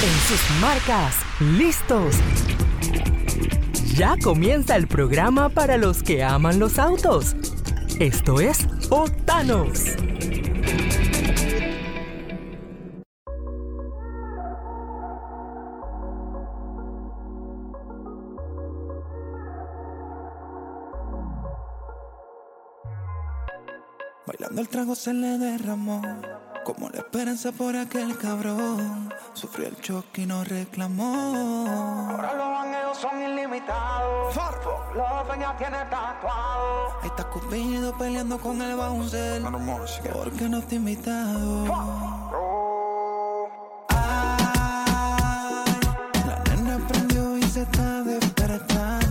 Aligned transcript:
En 0.00 0.12
sus 0.28 0.60
marcas, 0.60 1.16
listos. 1.40 2.14
Ya 3.96 4.14
comienza 4.22 4.76
el 4.76 4.86
programa 4.86 5.48
para 5.48 5.76
los 5.76 6.04
que 6.04 6.22
aman 6.22 6.60
los 6.60 6.78
autos. 6.78 7.34
Esto 7.98 8.40
es 8.40 8.68
Otanos. 8.90 9.96
Bailando 24.24 24.60
el 24.60 24.68
trago 24.68 24.94
se 24.94 25.12
le 25.12 25.38
derramó, 25.38 26.02
como 26.68 26.90
la 26.90 26.98
esperanza 26.98 27.50
por 27.50 27.74
aquel 27.74 28.18
cabrón. 28.18 29.08
Sufrió 29.32 29.68
el 29.68 29.80
choque 29.80 30.20
y 30.22 30.26
no 30.26 30.44
reclamó. 30.44 31.66
Ahora 32.10 32.34
los 32.34 32.46
ángeles 32.60 32.98
son 32.98 33.22
ilimitados. 33.22 34.36
Los 34.94 35.28
peñas 35.30 35.56
tiene 35.56 35.78
tatuado. 35.88 36.92
Ahí 37.00 37.08
está 37.08 37.24
Cupido 37.30 37.96
peleando 37.96 38.36
con 38.38 38.60
el 38.60 38.76
bouncer. 38.76 39.40
Porque 40.12 40.46
no 40.46 40.60
te 40.60 40.74
he 40.74 40.76
invitado. 40.76 41.64
Ay, 43.88 43.96
la 46.26 46.44
nena 46.54 46.86
prendió 46.86 47.38
y 47.38 47.42
se 47.44 47.62
está 47.62 48.02
despertando. 48.02 49.07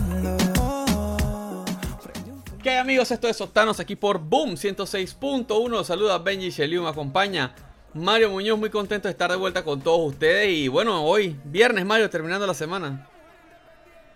¿Qué 2.62 2.70
hay 2.70 2.76
amigos? 2.78 3.10
Esto 3.10 3.28
es 3.28 3.40
Octanos 3.40 3.78
aquí 3.80 3.94
por 3.96 4.18
Boom 4.18 4.52
106.1. 4.54 5.84
Saluda 5.84 6.18
Benji 6.18 6.50
Sheliu, 6.50 6.82
me 6.82 6.88
acompaña 6.88 7.54
Mario 7.94 8.30
Muñoz, 8.30 8.58
muy 8.58 8.70
contento 8.70 9.06
de 9.08 9.12
estar 9.12 9.30
de 9.30 9.36
vuelta 9.36 9.62
con 9.62 9.80
todos 9.80 10.12
ustedes. 10.12 10.48
Y 10.50 10.68
bueno, 10.68 11.04
hoy, 11.04 11.38
viernes, 11.44 11.86
Mario, 11.86 12.10
terminando 12.10 12.46
la 12.46 12.54
semana. 12.54 13.06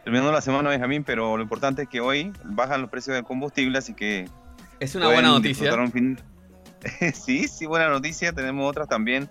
Terminando 0.03 0.33
la 0.33 0.41
semana, 0.41 0.71
Benjamín, 0.71 1.05
pero 1.05 1.37
lo 1.37 1.43
importante 1.43 1.83
es 1.83 1.89
que 1.89 2.01
hoy 2.01 2.33
bajan 2.45 2.81
los 2.81 2.91
precios 2.91 3.15
del 3.15 3.25
combustible, 3.25 3.79
así 3.79 3.95
que. 3.95 4.29
Es 4.81 4.95
una 4.97 5.07
buena 5.07 5.29
noticia. 5.29 5.49
disfrutar 5.71 5.79
un 5.81 5.93
fin- 5.93 6.19
sí, 7.15 7.47
sí, 7.47 7.67
buena 7.67 7.89
noticia. 7.89 8.33
Tenemos 8.33 8.69
otras 8.69 8.89
también, 8.89 9.31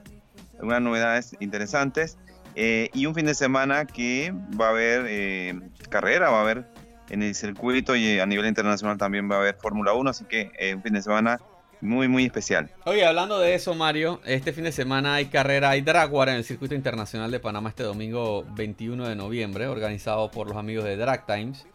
algunas 0.58 0.82
novedades 0.82 1.36
interesantes. 1.42 2.18
Eh, 2.56 2.90
y 2.94 3.06
un 3.06 3.14
fin 3.16 3.26
de 3.26 3.34
semana 3.34 3.86
que 3.86 4.34
va 4.60 4.68
a 4.68 4.70
haber 4.70 5.06
eh, 5.10 5.60
carrera, 5.90 6.30
va 6.30 6.40
a 6.40 6.42
haber 6.42 6.66
en 7.12 7.22
el 7.24 7.36
circuito 7.36 7.96
y 7.96 8.20
a 8.20 8.26
nivel 8.26 8.46
internacional 8.48 8.98
también 8.98 9.30
va 9.30 9.36
a 9.36 9.40
haber 9.40 9.56
Fórmula 9.56 9.94
1, 9.94 10.10
así 10.10 10.26
que 10.26 10.52
eh, 10.58 10.74
un 10.74 10.82
fin 10.82 10.94
de 10.94 11.02
semana 11.02 11.40
muy, 11.82 12.08
muy 12.08 12.26
especial. 12.26 12.70
Oye, 12.86 13.06
hablando 13.06 13.40
de 13.40 13.56
eso, 13.56 13.74
Mario, 13.76 14.22
este 14.26 14.54
fin 14.54 14.64
de 14.66 14.72
semana 14.72 15.16
hay 15.16 15.26
carrera, 15.26 15.72
hay 15.72 15.82
Drag 15.82 16.14
War 16.14 16.30
en 16.30 16.36
el 16.36 16.44
Circuito 16.44 16.76
Internacional 16.76 17.32
de 17.32 17.40
Panamá 17.40 17.70
este 17.70 17.84
domingo 17.84 18.46
21 18.56 19.08
de 19.08 19.16
noviembre, 19.16 19.68
organizado 19.68 20.30
por 20.32 20.48
los 20.48 20.58
amigos 20.58 20.86
de 20.86 20.96
Drag 20.98 21.26
Times. 21.26 21.66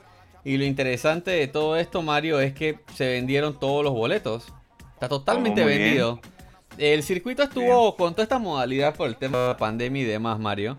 Y 0.44 0.58
lo 0.58 0.64
interesante 0.64 1.32
de 1.32 1.48
todo 1.48 1.76
esto, 1.76 2.02
Mario, 2.02 2.38
es 2.40 2.52
que 2.54 2.78
se 2.94 3.08
vendieron 3.08 3.58
todos 3.58 3.82
los 3.82 3.92
boletos. 3.92 4.46
Está 4.94 5.08
totalmente 5.08 5.64
Oh, 5.64 5.66
bien. 5.66 5.78
vendido. 5.80 6.20
El 6.78 7.02
circuito 7.02 7.42
estuvo 7.42 7.96
con 7.96 8.12
toda 8.12 8.22
esta 8.22 8.38
modalidad 8.38 8.94
por 8.94 9.08
el 9.08 9.16
tema 9.16 9.38
de 9.38 9.48
la 9.48 9.56
pandemia 9.56 10.02
y 10.02 10.04
demás, 10.04 10.38
Mario. 10.38 10.78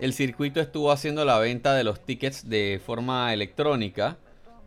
El 0.00 0.12
circuito 0.12 0.60
estuvo 0.60 0.92
haciendo 0.92 1.24
la 1.24 1.38
venta 1.38 1.74
de 1.74 1.84
los 1.84 2.00
tickets 2.04 2.48
de 2.48 2.80
forma 2.84 3.32
electrónica, 3.34 4.16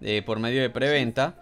eh, 0.01 0.21
por 0.25 0.39
medio 0.39 0.61
de 0.61 0.69
preventa. 0.69 1.35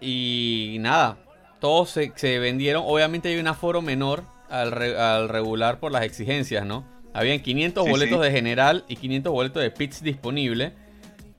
Y 0.00 0.76
nada, 0.80 1.16
todos 1.60 1.90
se, 1.90 2.12
se 2.14 2.38
vendieron. 2.38 2.84
Obviamente 2.86 3.28
hay 3.28 3.38
un 3.38 3.48
aforo 3.48 3.82
menor 3.82 4.22
al, 4.48 4.70
re- 4.70 4.98
al 4.98 5.28
regular 5.28 5.80
por 5.80 5.90
las 5.90 6.02
exigencias, 6.04 6.64
¿no? 6.64 6.84
Habían 7.12 7.40
500 7.40 7.84
Sí, 7.84 7.90
boletos 7.90 8.18
sí. 8.18 8.24
de 8.24 8.30
general 8.30 8.84
y 8.88 8.96
500 8.96 9.32
boletos 9.32 9.62
de 9.62 9.70
pits 9.70 10.02
disponibles. 10.02 10.72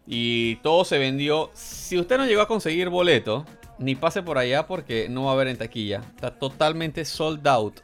Y 0.06 0.56
todo 0.58 0.84
se 0.84 0.98
vendió. 0.98 1.52
Si 1.54 1.98
usted 1.98 2.18
no 2.18 2.26
llegó 2.26 2.42
a 2.42 2.48
conseguir 2.48 2.90
boleto, 2.90 3.46
ni 3.78 3.96
pase 3.96 4.22
por 4.24 4.38
allá 4.38 4.68
porque 4.68 5.08
no 5.08 5.26
va 5.26 5.32
a 5.32 5.34
haber 5.36 5.48
en 5.48 5.58
taquilla. 5.58 6.02
Está 6.16 6.32
totalmente 6.32 7.06
sold 7.06 7.48
out. 7.48 7.80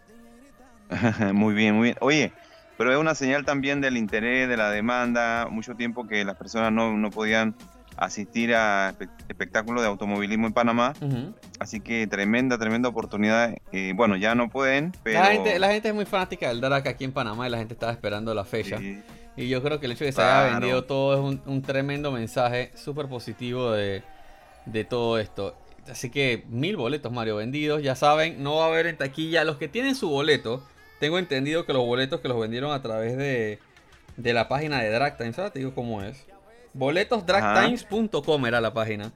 muy 1.33 1.53
bien, 1.53 1.75
muy 1.75 1.83
bien. 1.85 1.97
Oye, 2.01 2.33
pero 2.77 2.91
es 2.91 2.97
una 2.97 3.15
señal 3.15 3.45
también 3.45 3.81
del 3.81 3.97
interés, 3.97 4.47
de 4.49 4.57
la 4.57 4.69
demanda. 4.71 5.47
Mucho 5.49 5.75
tiempo 5.75 6.07
que 6.07 6.23
las 6.25 6.35
personas 6.35 6.71
no, 6.71 6.95
no 6.97 7.09
podían 7.11 7.55
asistir 7.97 8.53
a 8.53 8.93
espe- 8.93 9.09
espectáculos 9.29 9.81
de 9.81 9.87
automovilismo 9.87 10.47
en 10.47 10.53
Panamá. 10.53 10.93
Así 11.59 11.79
que 11.79 12.05
tremenda, 12.07 12.57
tremenda 12.57 12.89
oportunidad. 12.89 13.55
Eh, 13.71 13.93
bueno, 13.95 14.17
ya 14.17 14.35
no 14.35 14.49
pueden, 14.49 14.91
pero... 15.03 15.19
La, 15.19 15.27
gente, 15.27 15.57
la 15.59 15.69
gente 15.71 15.87
es 15.89 15.95
muy 15.95 16.05
fanática 16.05 16.49
del 16.49 16.59
drag 16.59 16.87
aquí 16.87 17.05
en 17.05 17.13
Panamá 17.13 17.47
y 17.47 17.51
la 17.51 17.57
gente 17.57 17.73
estaba 17.73 17.93
esperando 17.93 18.33
la 18.33 18.43
fecha. 18.43 18.77
Sí, 18.79 19.01
Y 19.37 19.47
yo 19.47 19.63
creo 19.63 19.79
que 19.79 19.85
el 19.85 19.93
hecho 19.93 20.03
de 20.03 20.09
que 20.09 20.15
se 20.15 20.21
haya 20.21 20.53
vendido 20.59 20.83
todo 20.83 21.13
es 21.13 21.19
un, 21.21 21.41
un 21.49 21.61
tremendo 21.61 22.11
mensaje 22.11 22.71
súper 22.75 23.07
positivo 23.07 23.71
de, 23.71 24.03
de 24.65 24.83
todo 24.83 25.17
esto. 25.17 25.55
Así 25.89 26.09
que 26.09 26.43
mil 26.49 26.75
boletos, 26.75 27.11
Mario, 27.13 27.37
vendidos. 27.37 27.81
Ya 27.81 27.95
saben, 27.95 28.43
no 28.43 28.55
va 28.57 28.65
a 28.65 28.67
haber 28.67 28.87
en 28.87 28.97
taquilla. 28.97 29.45
Los 29.45 29.55
que 29.57 29.67
tienen 29.69 29.95
su 29.95 30.09
boleto, 30.09 30.61
tengo 31.05 31.19
entendido 31.19 31.67
que 31.67 31.73
los 31.73 31.85
boletos 31.85 32.19
que 32.19 32.27
los 32.27 32.39
vendieron 32.39 32.71
a 32.71 32.81
través 32.81 33.15
de, 33.15 33.59
de 34.17 34.33
la 34.33 34.47
página 34.47 34.81
de 34.81 34.89
DragTimes, 34.89 35.35
¿sabes? 35.35 35.53
Te 35.53 35.59
digo 35.59 35.75
cómo 35.75 36.01
es. 36.01 36.25
Boletosdragtimes.com 36.73 38.45
era 38.47 38.59
la 38.59 38.73
página. 38.73 39.11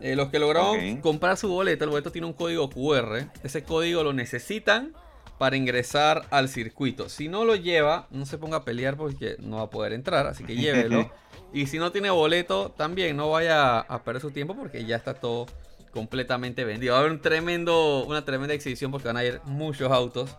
Eh, 0.00 0.16
los 0.16 0.30
que 0.30 0.40
lograron 0.40 0.96
comprar 0.96 1.36
su 1.36 1.48
boleto, 1.48 1.84
el 1.84 1.90
boleto 1.90 2.10
tiene 2.10 2.26
un 2.26 2.32
código 2.32 2.68
QR. 2.68 3.28
Ese 3.44 3.62
código 3.62 4.02
lo 4.02 4.12
necesitan 4.12 4.94
para 5.38 5.56
ingresar 5.56 6.26
al 6.30 6.48
circuito. 6.48 7.08
Si 7.08 7.28
no 7.28 7.44
lo 7.44 7.54
lleva, 7.54 8.08
no 8.10 8.26
se 8.26 8.36
ponga 8.36 8.56
a 8.56 8.64
pelear 8.64 8.96
porque 8.96 9.36
no 9.38 9.58
va 9.58 9.62
a 9.62 9.70
poder 9.70 9.92
entrar, 9.92 10.26
así 10.26 10.42
que 10.42 10.56
llévelo. 10.56 11.08
y 11.52 11.66
si 11.66 11.78
no 11.78 11.92
tiene 11.92 12.10
boleto, 12.10 12.74
también 12.76 13.16
no 13.16 13.30
vaya 13.30 13.78
a 13.78 14.02
perder 14.02 14.22
su 14.22 14.32
tiempo 14.32 14.56
porque 14.56 14.84
ya 14.84 14.96
está 14.96 15.14
todo 15.14 15.46
completamente 15.92 16.64
vendido. 16.64 16.94
Va 16.94 16.98
a 16.98 17.00
haber 17.02 17.12
un 17.12 17.20
tremendo, 17.20 18.04
una 18.06 18.24
tremenda 18.24 18.54
exhibición 18.54 18.90
porque 18.90 19.06
van 19.06 19.18
a 19.18 19.24
ir 19.24 19.40
muchos 19.44 19.92
autos. 19.92 20.36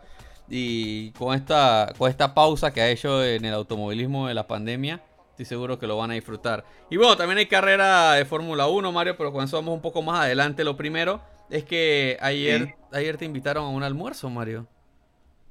Y 0.50 1.12
con 1.12 1.36
esta, 1.36 1.94
con 1.98 2.10
esta 2.10 2.34
pausa 2.34 2.72
que 2.72 2.82
ha 2.82 2.90
hecho 2.90 3.24
en 3.24 3.46
el 3.46 3.54
automovilismo 3.54 4.28
de 4.28 4.34
la 4.34 4.48
pandemia, 4.48 5.02
estoy 5.32 5.46
seguro 5.46 5.78
que 5.80 5.86
lo 5.88 5.98
van 5.98 6.12
a 6.12 6.16
disfrutar. 6.16 6.66
Y 6.90 6.98
bueno, 6.98 7.16
también 7.18 7.38
hay 7.38 7.46
carrera 7.46 8.14
de 8.14 8.26
Fórmula 8.26 8.68
1, 8.68 8.92
Mario, 8.92 9.16
pero 9.18 9.32
con 9.32 9.44
eso 9.44 9.58
vamos 9.58 9.76
un 9.76 9.82
poco 9.82 10.02
más 10.02 10.22
adelante. 10.22 10.64
Lo 10.64 10.76
primero 10.76 11.22
es 11.50 11.64
que 11.66 12.18
ayer, 12.22 12.66
Sí. 12.68 12.74
ayer 12.94 13.18
te 13.18 13.26
invitaron 13.26 13.66
a 13.66 13.70
un 13.70 13.84
almuerzo, 13.84 14.30
Mario. 14.30 14.68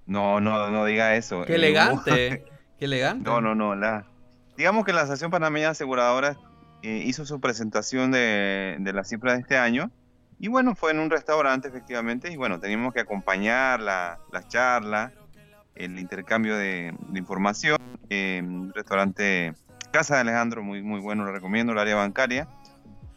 No, 0.06 0.40
no, 0.40 0.70
no 0.70 0.84
diga 0.84 1.14
eso. 1.16 1.44
Qué 1.44 1.52
Eh, 1.52 1.56
elegante, 1.56 2.44
qué 2.78 2.84
elegante. 2.86 3.28
No, 3.28 3.40
no, 3.40 3.54
no. 3.54 3.74
La... 3.74 4.06
Digamos 4.56 4.84
que 4.84 4.92
la 4.92 5.02
Asociación 5.02 5.30
Panameña 5.30 5.66
de 5.66 5.70
Aseguradoras 5.72 6.36
eh, 6.82 7.02
hizo 7.06 7.24
su 7.24 7.40
presentación 7.40 8.10
de, 8.10 8.76
de 8.80 8.92
la 8.92 9.04
cifra 9.04 9.34
de 9.34 9.40
este 9.40 9.56
año. 9.56 9.90
Y 10.38 10.48
bueno, 10.48 10.74
fue 10.74 10.92
en 10.92 11.00
un 11.00 11.10
restaurante, 11.10 11.68
efectivamente. 11.68 12.30
Y 12.30 12.36
bueno, 12.36 12.60
teníamos 12.60 12.92
que 12.94 13.00
acompañar 13.00 13.80
la, 13.80 14.18
la 14.32 14.46
charla, 14.46 15.12
el 15.74 15.98
intercambio 15.98 16.56
de, 16.56 16.94
de 17.08 17.18
información. 17.18 17.76
eh, 18.10 18.40
un 18.42 18.72
restaurante 18.72 19.52
Casa 19.90 20.14
de 20.16 20.20
Alejandro, 20.22 20.62
muy, 20.62 20.82
muy 20.82 21.00
bueno, 21.00 21.24
lo 21.24 21.32
recomiendo, 21.32 21.72
el 21.72 21.78
área 21.78 21.96
bancaria. 21.96 22.46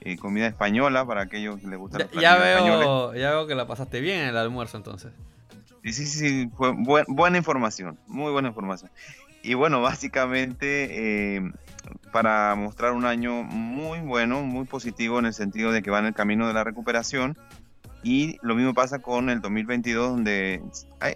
eh, 0.03 0.17
comida 0.17 0.47
española 0.47 1.05
para 1.05 1.21
aquellos 1.21 1.59
que 1.59 1.67
les 1.67 1.77
gustan 1.77 1.99
Ya, 1.99 2.05
los 2.05 2.13
ya 2.23 2.35
platillos 2.35 2.47
españoles. 2.47 2.87
veo, 2.87 3.13
ya 3.15 3.29
veo 3.31 3.45
que 3.47 3.53
la 3.55 3.67
pasaste 3.67 4.01
bien 4.01 4.21
en 4.21 4.27
el 4.29 4.37
almuerzo 4.37 4.77
entonces. 4.77 5.11
Sí, 5.83 5.93
sí, 5.93 6.05
sí, 6.07 6.49
fue 6.57 6.71
buen- 6.71 7.05
buena 7.07 7.37
información, 7.37 7.99
muy 8.07 8.31
buena 8.31 8.47
información. 8.49 8.89
Y 9.43 9.53
bueno, 9.55 9.81
básicamente 9.81 11.37
eh, 11.37 11.51
para 12.11 12.53
mostrar 12.55 12.91
un 12.93 13.05
año 13.05 13.43
muy 13.43 13.99
bueno, 13.99 14.43
muy 14.43 14.65
positivo 14.65 15.19
en 15.19 15.25
el 15.25 15.33
sentido 15.33 15.71
de 15.71 15.81
que 15.81 15.89
va 15.91 15.99
en 15.99 16.05
el 16.05 16.13
camino 16.13 16.47
de 16.47 16.53
la 16.53 16.63
recuperación. 16.63 17.37
Y 18.03 18.37
lo 18.41 18.55
mismo 18.55 18.73
pasa 18.73 18.99
con 18.99 19.29
el 19.29 19.41
2022, 19.41 20.09
donde 20.11 20.61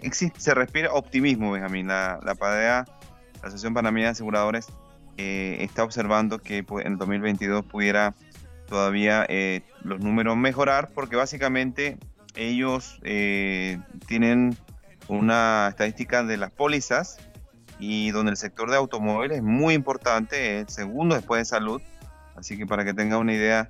existe, 0.01 0.39
se 0.39 0.53
respira 0.53 0.91
optimismo, 0.93 1.51
Benjamín. 1.51 1.87
La, 1.87 2.19
la 2.23 2.35
PADEA, 2.35 2.85
la 2.85 3.39
Asociación 3.41 3.73
Panameña 3.73 4.07
de 4.07 4.11
Aseguradores, 4.11 4.67
eh, 5.17 5.57
está 5.61 5.83
observando 5.83 6.39
que 6.39 6.63
pu- 6.65 6.81
en 6.81 6.93
el 6.93 6.97
2022 6.97 7.65
pudiera 7.65 8.13
todavía 8.67 9.25
eh, 9.29 9.61
los 9.83 9.99
números 9.99 10.37
mejorar, 10.37 10.89
porque 10.93 11.15
básicamente 11.15 11.97
ellos 12.35 12.99
eh, 13.03 13.79
tienen 14.07 14.55
una 15.07 15.67
estadística 15.69 16.23
de 16.23 16.37
las 16.37 16.51
pólizas 16.51 17.17
y 17.79 18.11
donde 18.11 18.31
el 18.31 18.37
sector 18.37 18.69
de 18.69 18.77
automóviles 18.77 19.37
es 19.37 19.43
muy 19.43 19.73
importante, 19.73 20.59
el 20.59 20.69
segundo 20.69 21.15
después 21.15 21.39
de 21.41 21.45
salud. 21.45 21.81
Así 22.35 22.57
que 22.57 22.65
para 22.65 22.83
que 22.85 22.93
tenga 22.93 23.17
una 23.17 23.33
idea, 23.33 23.69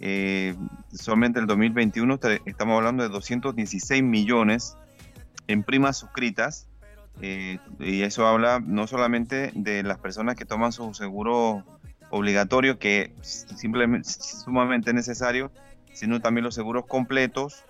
eh, 0.00 0.54
solamente 0.92 1.38
el 1.40 1.46
2021 1.46 2.18
te- 2.18 2.40
estamos 2.46 2.76
hablando 2.76 3.02
de 3.02 3.08
216 3.08 4.02
millones 4.02 4.76
en 5.48 5.62
primas 5.62 5.96
suscritas. 5.98 6.68
eh, 7.22 7.58
y 7.80 8.02
eso 8.02 8.26
habla 8.26 8.60
no 8.62 8.86
solamente 8.86 9.50
de 9.54 9.82
las 9.82 9.98
personas 9.98 10.36
que 10.36 10.44
toman 10.44 10.70
su 10.72 10.92
seguro 10.92 11.64
obligatorio, 12.10 12.78
que 12.78 13.14
simplemente 13.22 14.08
es 14.10 14.42
sumamente 14.44 14.92
necesario, 14.92 15.50
sino 15.94 16.20
también 16.20 16.44
los 16.44 16.54
seguros 16.54 16.84
completos 16.86 17.64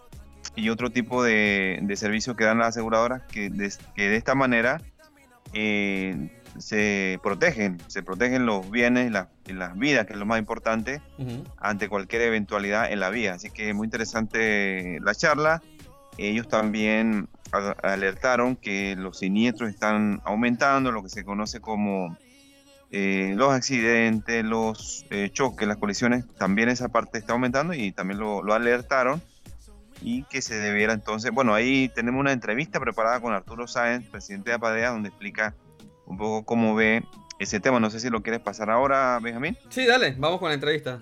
y 0.56 0.68
otro 0.68 0.90
tipo 0.90 1.22
de, 1.22 1.78
de 1.80 1.96
servicios 1.96 2.36
que 2.36 2.42
dan 2.44 2.58
las 2.58 2.68
aseguradoras 2.70 3.22
que 3.30 3.48
de, 3.50 3.72
que 3.94 4.08
de 4.08 4.16
esta 4.16 4.34
manera 4.34 4.80
eh, 5.52 6.30
se 6.58 7.18
protegen, 7.22 7.78
se 7.86 8.02
protegen 8.02 8.46
los 8.46 8.70
bienes 8.70 9.10
y, 9.46 9.52
las 9.52 9.78
vidas, 9.78 10.06
que 10.06 10.14
es 10.14 10.18
lo 10.18 10.26
más 10.26 10.38
importante, 10.38 11.00
ante 11.58 11.88
cualquier 11.88 12.22
eventualidad 12.22 12.90
en 12.90 13.00
la 13.00 13.10
vía. 13.10 13.34
Así 13.34 13.50
que 13.50 13.72
muy 13.74 13.86
interesante 13.86 14.98
la 15.00 15.14
charla. 15.14 15.62
Ellos 16.18 16.48
también 16.48 17.28
alertaron 17.82 18.56
que 18.56 18.96
los 18.96 19.18
siniestros 19.18 19.70
están 19.70 20.22
aumentando, 20.24 20.90
lo 20.92 21.02
que 21.02 21.10
se 21.10 21.24
conoce 21.24 21.60
como 21.60 22.16
eh, 22.90 23.34
los 23.36 23.52
accidentes, 23.52 24.44
los 24.44 25.04
eh, 25.10 25.30
choques, 25.32 25.68
las 25.68 25.76
colisiones, 25.76 26.24
también 26.38 26.68
esa 26.68 26.88
parte 26.88 27.18
está 27.18 27.34
aumentando 27.34 27.74
y 27.74 27.92
también 27.92 28.18
lo, 28.18 28.42
lo 28.42 28.54
alertaron 28.54 29.20
y 30.02 30.24
que 30.24 30.42
se 30.42 30.54
debiera 30.56 30.92
entonces, 30.92 31.30
bueno, 31.32 31.54
ahí 31.54 31.90
tenemos 31.94 32.20
una 32.20 32.32
entrevista 32.32 32.80
preparada 32.80 33.20
con 33.20 33.32
Arturo 33.32 33.66
Sáenz, 33.66 34.08
presidente 34.08 34.50
de 34.50 34.56
APADEA, 34.56 34.90
donde 34.90 35.08
explica 35.08 35.54
un 36.06 36.16
poco 36.18 36.44
cómo 36.44 36.74
ve 36.74 37.04
ese 37.38 37.60
tema. 37.60 37.80
No 37.80 37.90
sé 37.90 38.00
si 38.00 38.10
lo 38.10 38.22
quieres 38.22 38.40
pasar 38.40 38.70
ahora, 38.70 39.18
Benjamín. 39.22 39.56
Sí, 39.68 39.86
dale, 39.86 40.14
vamos 40.18 40.38
con 40.38 40.48
la 40.48 40.54
entrevista. 40.54 41.00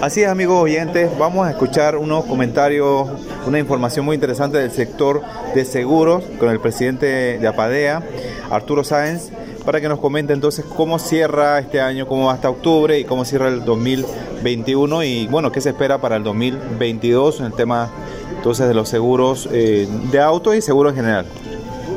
Así 0.00 0.22
es, 0.22 0.28
amigos 0.28 0.62
oyentes, 0.62 1.16
vamos 1.18 1.46
a 1.46 1.50
escuchar 1.50 1.96
unos 1.96 2.24
comentarios, 2.24 3.08
una 3.46 3.58
información 3.58 4.04
muy 4.04 4.14
interesante 4.14 4.58
del 4.58 4.70
sector 4.70 5.22
de 5.54 5.64
seguros 5.64 6.24
con 6.38 6.48
el 6.48 6.58
presidente 6.58 7.38
de 7.38 7.46
APADEA, 7.46 8.02
Arturo 8.50 8.82
Sáenz, 8.82 9.30
para 9.64 9.80
que 9.80 9.88
nos 9.88 9.98
comente 10.00 10.32
entonces 10.32 10.64
cómo 10.76 10.98
cierra 10.98 11.58
este 11.58 11.80
año, 11.80 12.06
cómo 12.06 12.26
va 12.26 12.34
hasta 12.34 12.50
octubre 12.50 12.98
y 12.98 13.04
cómo 13.04 13.24
cierra 13.24 13.48
el 13.48 13.64
2021 13.64 15.04
y 15.04 15.26
bueno, 15.26 15.52
qué 15.52 15.60
se 15.60 15.70
espera 15.70 15.98
para 15.98 16.16
el 16.16 16.24
2022 16.24 17.40
en 17.40 17.46
el 17.46 17.52
tema 17.52 17.90
entonces 18.36 18.66
de 18.66 18.74
los 18.74 18.88
seguros 18.88 19.48
eh, 19.52 19.88
de 20.10 20.20
auto 20.20 20.54
y 20.54 20.60
seguro 20.60 20.90
en 20.90 20.96
general. 20.96 21.26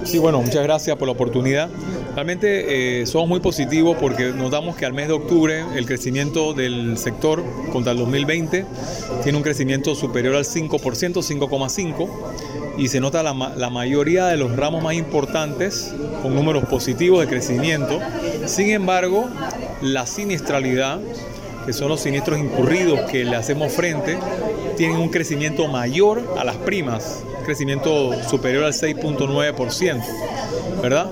Sí, 0.04 0.20
bueno, 0.20 0.40
muchas 0.40 0.64
gracias 0.64 0.96
por 0.98 1.08
la 1.08 1.14
oportunidad. 1.14 1.70
Realmente 2.14 3.02
eh, 3.02 3.06
somos 3.08 3.28
muy 3.28 3.40
positivos 3.40 3.98
porque 4.00 4.32
notamos 4.32 4.76
que 4.76 4.86
al 4.86 4.94
mes 4.94 5.08
de 5.08 5.14
octubre 5.16 5.66
el 5.76 5.86
crecimiento 5.86 6.54
del 6.54 6.98
sector 6.98 7.44
contra 7.74 7.92
el 7.92 7.98
2020 7.98 8.66
tiene 9.24 9.38
un 9.38 9.44
crecimiento 9.44 9.96
superior 9.96 10.36
al 10.36 10.46
5%, 10.46 10.70
5,5%, 10.80 12.08
y 12.78 12.88
se 12.88 13.00
nota 13.00 13.24
la, 13.24 13.34
mayoría 13.70 14.28
de 14.28 14.38
los 14.38 14.56
ramos 14.56 14.84
más 14.84 14.96
importantes 14.96 15.94
con 16.22 16.36
números 16.36 16.66
positivos 16.66 17.22
de 17.22 17.28
crecimiento. 17.28 18.00
Sin 18.46 18.72
embargo, 18.72 19.30
la 19.82 20.06
siniestralidad 20.06 21.00
que 21.66 21.74
son 21.74 21.90
los 21.90 22.02
siniestros 22.02 22.40
incurridos 22.40 23.00
que 23.10 23.26
le 23.26 23.36
hacemos 23.36 23.74
frente, 23.74 24.18
tienen 24.78 24.98
un 24.98 25.10
crecimiento 25.10 25.68
mayor 25.68 26.36
a 26.38 26.44
las 26.44 26.58
primas, 26.58 27.24
crecimiento 27.44 28.12
superior 28.30 28.66
al 28.66 28.74
6.9%, 28.74 30.04
¿verdad? 30.82 31.10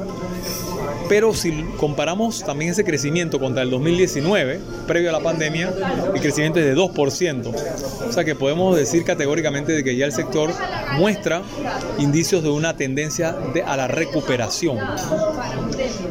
Pero 1.13 1.31
si 1.31 1.51
comparamos 1.77 2.43
también 2.43 2.71
ese 2.71 2.83
crecimiento 2.83 3.39
contra 3.39 3.61
el 3.61 3.69
2019, 3.69 4.59
previo 4.87 5.11
a 5.11 5.13
la 5.13 5.19
pandemia, 5.19 5.71
el 6.11 6.19
crecimiento 6.19 6.59
es 6.59 6.65
de 6.65 6.75
2%. 6.75 7.53
O 8.09 8.11
sea 8.11 8.23
que 8.23 8.33
podemos 8.33 8.75
decir 8.75 9.03
categóricamente 9.03 9.73
de 9.73 9.83
que 9.83 9.95
ya 9.95 10.07
el 10.07 10.11
sector 10.11 10.49
muestra 10.97 11.43
indicios 11.99 12.41
de 12.41 12.49
una 12.49 12.75
tendencia 12.77 13.31
de, 13.53 13.61
a 13.61 13.77
la 13.77 13.87
recuperación, 13.87 14.79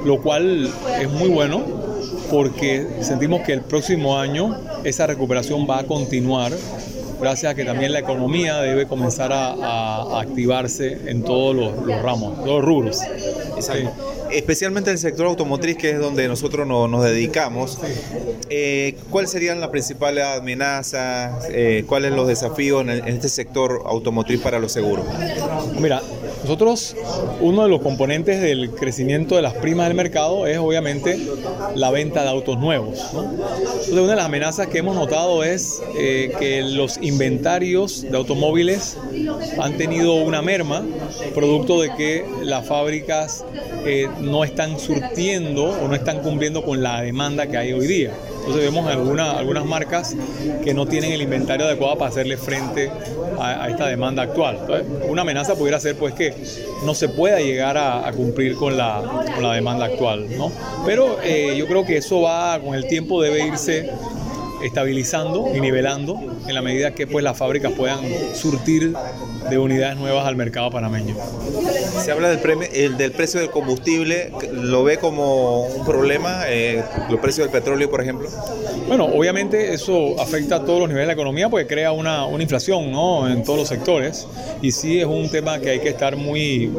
lo 0.04 0.22
cual 0.22 0.72
es 1.00 1.10
muy 1.10 1.30
bueno 1.30 1.64
porque 2.30 2.86
sentimos 3.00 3.40
que 3.42 3.54
el 3.54 3.62
próximo 3.62 4.20
año 4.20 4.56
esa 4.84 5.08
recuperación 5.08 5.66
va 5.68 5.80
a 5.80 5.84
continuar 5.84 6.52
gracias 7.20 7.52
a 7.52 7.54
que 7.56 7.64
también 7.64 7.92
la 7.92 7.98
economía 7.98 8.60
debe 8.60 8.86
comenzar 8.86 9.32
a, 9.32 10.20
activarse 10.20 11.10
en 11.10 11.24
todos 11.24 11.56
los, 11.56 12.02
ramos, 12.02 12.36
todos 12.36 12.60
los 12.60 12.64
rubros. 12.64 12.98
Especialmente 14.32 14.90
en 14.90 14.94
el 14.94 14.98
sector 14.98 15.26
automotriz, 15.26 15.76
que 15.76 15.90
es 15.90 15.98
donde 15.98 16.26
nosotros 16.28 16.66
nos 16.66 17.04
dedicamos. 17.04 17.78
Eh, 18.48 18.96
¿Cuáles 19.10 19.30
serían 19.30 19.60
las 19.60 19.70
principales 19.70 20.24
amenazas? 20.24 21.44
Eh, 21.50 21.84
¿Cuáles 21.86 22.12
los 22.12 22.26
desafíos 22.26 22.82
en, 22.82 22.90
en 22.90 23.08
este 23.08 23.28
sector 23.28 23.82
automotriz 23.86 24.40
para 24.40 24.58
los 24.58 24.72
seguros? 24.72 25.04
Mira, 25.78 26.00
nosotros, 26.42 26.96
uno 27.40 27.62
de 27.62 27.68
los 27.68 27.80
componentes 27.80 28.42
del 28.42 28.70
crecimiento 28.70 29.36
de 29.36 29.42
las 29.42 29.54
primas 29.54 29.86
del 29.86 29.96
mercado 29.96 30.46
es 30.46 30.58
obviamente 30.58 31.18
la 31.76 31.90
venta 31.90 32.24
de 32.24 32.30
autos 32.30 32.58
nuevos. 32.58 32.98
Entonces, 33.12 33.92
una 33.92 34.10
de 34.10 34.16
las 34.16 34.26
amenazas 34.26 34.66
que 34.66 34.78
hemos 34.78 34.96
notado 34.96 35.44
es 35.44 35.80
eh, 35.96 36.32
que 36.40 36.62
los 36.62 36.98
inventarios 37.00 38.02
de 38.02 38.16
automóviles 38.16 38.96
han 39.60 39.76
tenido 39.76 40.14
una 40.14 40.42
merma, 40.42 40.84
producto 41.32 41.80
de 41.80 41.94
que 41.94 42.26
las 42.42 42.66
fábricas 42.66 43.44
eh, 43.86 44.08
no 44.20 44.42
están 44.42 44.80
surtiendo 44.80 45.66
o 45.66 45.86
no 45.86 45.94
están 45.94 46.22
cumpliendo 46.22 46.64
con 46.64 46.82
la 46.82 47.02
demanda 47.02 47.46
que 47.46 47.56
hay 47.56 47.72
hoy 47.72 47.86
día. 47.86 48.12
Entonces 48.42 48.64
vemos 48.64 48.90
alguna, 48.90 49.38
algunas 49.38 49.64
marcas 49.64 50.16
que 50.64 50.74
no 50.74 50.86
tienen 50.86 51.12
el 51.12 51.22
inventario 51.22 51.64
adecuado 51.64 51.96
para 51.96 52.10
hacerle 52.10 52.36
frente 52.36 52.90
a, 53.38 53.70
esta 53.70 53.86
demanda 53.86 54.24
actual. 54.24 54.58
una 55.08 55.22
amenaza 55.22 55.54
pudiera 55.54 55.78
ser 55.78 55.94
pues 55.94 56.12
que 56.14 56.34
no 56.84 56.92
se 56.92 57.08
pueda 57.08 57.38
llegar 57.38 57.78
a, 57.78 58.10
cumplir 58.12 58.56
con 58.56 58.76
la, 58.76 59.00
con 59.32 59.44
la, 59.44 59.54
demanda 59.54 59.86
actual. 59.86 60.26
¿no? 60.36 60.50
Pero 60.84 61.18
eh, 61.22 61.54
yo 61.56 61.68
creo 61.68 61.84
que 61.84 61.98
eso 61.98 62.22
va, 62.22 62.58
con 62.58 62.74
el 62.74 62.88
tiempo 62.88 63.22
debe 63.22 63.46
irse 63.46 63.88
estabilizando 64.62 65.50
y 65.54 65.60
nivelando 65.60 66.18
en 66.46 66.54
la 66.54 66.62
medida 66.62 66.94
que 66.94 67.06
pues 67.06 67.24
las 67.24 67.36
fábricas 67.36 67.72
puedan 67.72 68.00
surtir 68.34 68.94
de 69.48 69.58
unidades 69.58 69.96
nuevas 69.96 70.26
al 70.26 70.36
mercado 70.36 70.70
panameño. 70.70 71.16
Se 72.02 72.12
habla 72.12 72.28
del, 72.28 72.38
premio, 72.38 72.68
el, 72.72 72.96
del 72.96 73.12
precio 73.12 73.40
del 73.40 73.50
combustible, 73.50 74.32
¿lo 74.52 74.84
ve 74.84 74.98
como 74.98 75.66
un 75.66 75.84
problema? 75.84 76.44
Eh, 76.48 76.82
¿Los 77.10 77.20
precios 77.20 77.46
del 77.46 77.60
petróleo, 77.60 77.90
por 77.90 78.00
ejemplo? 78.00 78.28
Bueno, 78.88 79.06
obviamente 79.06 79.72
eso 79.72 80.20
afecta 80.20 80.56
a 80.56 80.64
todos 80.64 80.80
los 80.80 80.88
niveles 80.88 81.04
de 81.04 81.06
la 81.08 81.12
economía 81.14 81.48
porque 81.48 81.66
crea 81.66 81.92
una, 81.92 82.26
una 82.26 82.42
inflación 82.42 82.90
¿no? 82.90 83.28
en 83.28 83.42
todos 83.42 83.58
los 83.60 83.68
sectores 83.68 84.26
y 84.60 84.70
sí 84.72 85.00
es 85.00 85.06
un 85.06 85.28
tema 85.30 85.58
que 85.58 85.70
hay 85.70 85.80
que 85.80 85.88
estar 85.88 86.16
muy, 86.16 86.70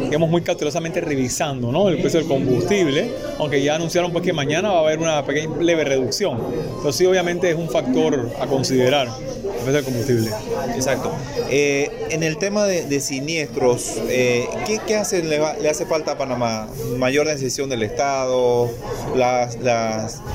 digamos, 0.00 0.28
muy 0.28 0.42
cautelosamente 0.42 1.00
revisando, 1.00 1.72
¿no? 1.72 1.88
El 1.88 1.98
precio 1.98 2.20
del 2.20 2.28
combustible, 2.28 3.10
aunque 3.38 3.62
ya 3.62 3.76
anunciaron 3.76 4.12
pues 4.12 4.24
que 4.24 4.32
mañana 4.32 4.70
va 4.70 4.78
a 4.78 4.80
haber 4.80 4.98
una 4.98 5.24
pequeña 5.24 5.56
leve 5.60 5.84
reducción, 5.84 6.38
pero 6.80 6.92
sí 6.92 7.06
obviamente 7.06 7.21
es 7.28 7.54
un 7.56 7.68
factor 7.68 8.30
a 8.40 8.46
considerar 8.46 9.06
el 9.06 9.50
precio 9.50 9.72
del 9.72 9.84
combustible. 9.84 10.30
Exacto. 10.74 11.12
Eh, 11.50 11.90
en 12.10 12.22
el 12.22 12.36
tema 12.36 12.64
de, 12.64 13.00
siniestros, 13.00 13.98
eh, 14.08 14.48
¿qué, 14.86 14.96
hace, 14.96 15.22
le, 15.22 15.38
hace 15.68 15.86
falta 15.86 16.12
a 16.12 16.18
Panamá? 16.18 16.68
¿Mayor 16.98 17.26
decisión 17.26 17.68
del 17.70 17.82
Estado? 17.82 18.68
Las, 19.14 19.56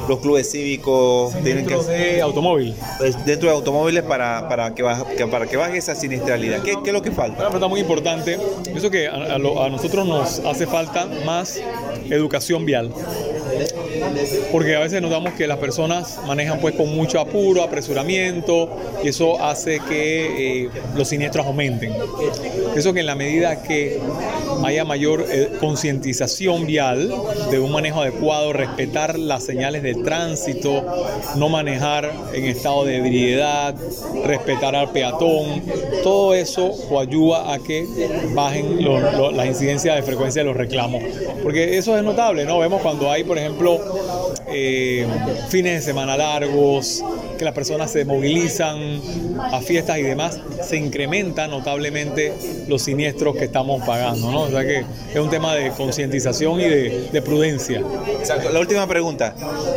¿Los 0.08 0.20
clubes 0.20 0.50
cívicos? 0.50 1.34
Dentro 1.44 1.84
de 1.84 2.22
automóvil. 2.22 2.74
Pues, 2.98 3.24
dentro 3.26 3.50
de 3.50 3.56
automóviles 3.56 4.04
para, 4.04 4.48
para, 4.48 4.74
que, 4.74 4.84
baje, 4.84 5.28
para 5.28 5.46
que 5.46 5.58
baje 5.58 5.78
esa 5.78 5.96
siniestralidad. 5.96 6.62
¿Qué, 6.62 6.78
es 6.84 6.94
lo 6.94 7.02
que 7.02 7.12
falta? 7.12 7.40
Una 7.40 7.50
pregunta 7.50 7.68
muy 7.68 7.82
importante. 7.82 8.40
Eso 8.74 8.90
que 8.90 9.08
a 9.08 9.38
nosotros 9.38 10.06
nos 10.06 10.40
hace 10.40 10.66
falta 10.66 11.08
más 11.26 11.60
educación 12.10 12.66
vial 12.66 12.94
porque 14.52 14.76
a 14.76 14.80
veces 14.80 15.02
notamos 15.02 15.34
que 15.34 15.48
las 15.48 15.58
personas 15.58 16.20
manejan 16.26 16.60
pues 16.60 16.76
con 16.76 16.96
mucho 16.96 17.20
apuro, 17.20 17.64
apresuramiento 17.64 18.70
y 19.04 19.10
eso 19.10 19.42
hace 19.42 19.80
que 19.80 20.64
eh, 20.64 20.70
los 20.96 21.08
siniestros 21.08 21.46
aumenten. 21.46 21.94
Eso 22.76 22.94
que 22.94 23.02
en 23.02 23.06
la 23.06 23.16
medida 23.16 23.62
que 23.64 24.00
haya 24.64 24.86
mayor 24.86 25.26
eh, 25.30 25.50
concientización 25.60 26.66
vial 26.66 27.14
de 27.52 27.60
un 27.60 27.72
manejo 27.72 28.02
adecuado, 28.02 28.54
respetar 28.54 29.18
las 29.18 29.44
señales 29.44 29.84
de 29.84 29.96
tránsito, 29.96 30.86
no 31.36 31.50
manejar 31.50 32.12
en 32.34 32.46
estado 32.46 32.86
de 32.86 32.98
ebriedad, 32.98 33.76
respetar 34.26 34.76
al 34.76 34.92
peatón, 34.92 35.64
todo 36.04 36.34
eso 36.34 36.74
ayuda 37.00 37.54
a 37.54 37.60
que 37.60 37.86
bajen 38.34 38.80
las 39.36 39.48
incidencias 39.48 39.96
de 39.96 40.04
frecuencia 40.04 40.42
de 40.42 40.48
los 40.48 40.58
reclamos. 40.58 41.04
Porque 41.44 41.78
eso 41.78 41.98
es 41.98 42.04
notable, 42.04 42.46
¿no? 42.46 42.60
Vemos 42.60 42.82
cuando 42.82 43.12
hay, 43.12 43.24
por 43.24 43.38
ejemplo, 43.38 43.47
eh, 44.48 45.08
fines 45.50 45.74
de 45.74 45.82
semana 45.82 46.16
largos, 46.18 47.04
que 47.38 47.46
las 47.46 47.54
personas 47.54 47.92
se 47.92 48.06
movilizan 48.06 49.02
a 49.40 49.62
fiestas 49.62 49.98
y 50.00 50.04
demás, 50.04 50.40
se 50.62 50.78
incrementan 50.78 51.52
notablemente 51.52 52.34
los 52.68 52.82
siniestros 52.82 53.36
que 53.36 53.46
estamos 53.46 53.84
pagando, 53.86 54.32
¿no? 54.32 54.42
O 54.44 54.50
sea 54.50 54.66
que 54.66 54.80
es 55.14 55.20
un 55.20 55.30
tema 55.30 55.56
de 55.56 55.72
concientización 55.72 56.60
y 56.60 56.66
de, 56.66 57.22
prudencia. 57.22 57.82
Exacto. 58.20 58.50
La 58.52 58.60
última 58.60 58.88
pregunta, 58.88 59.36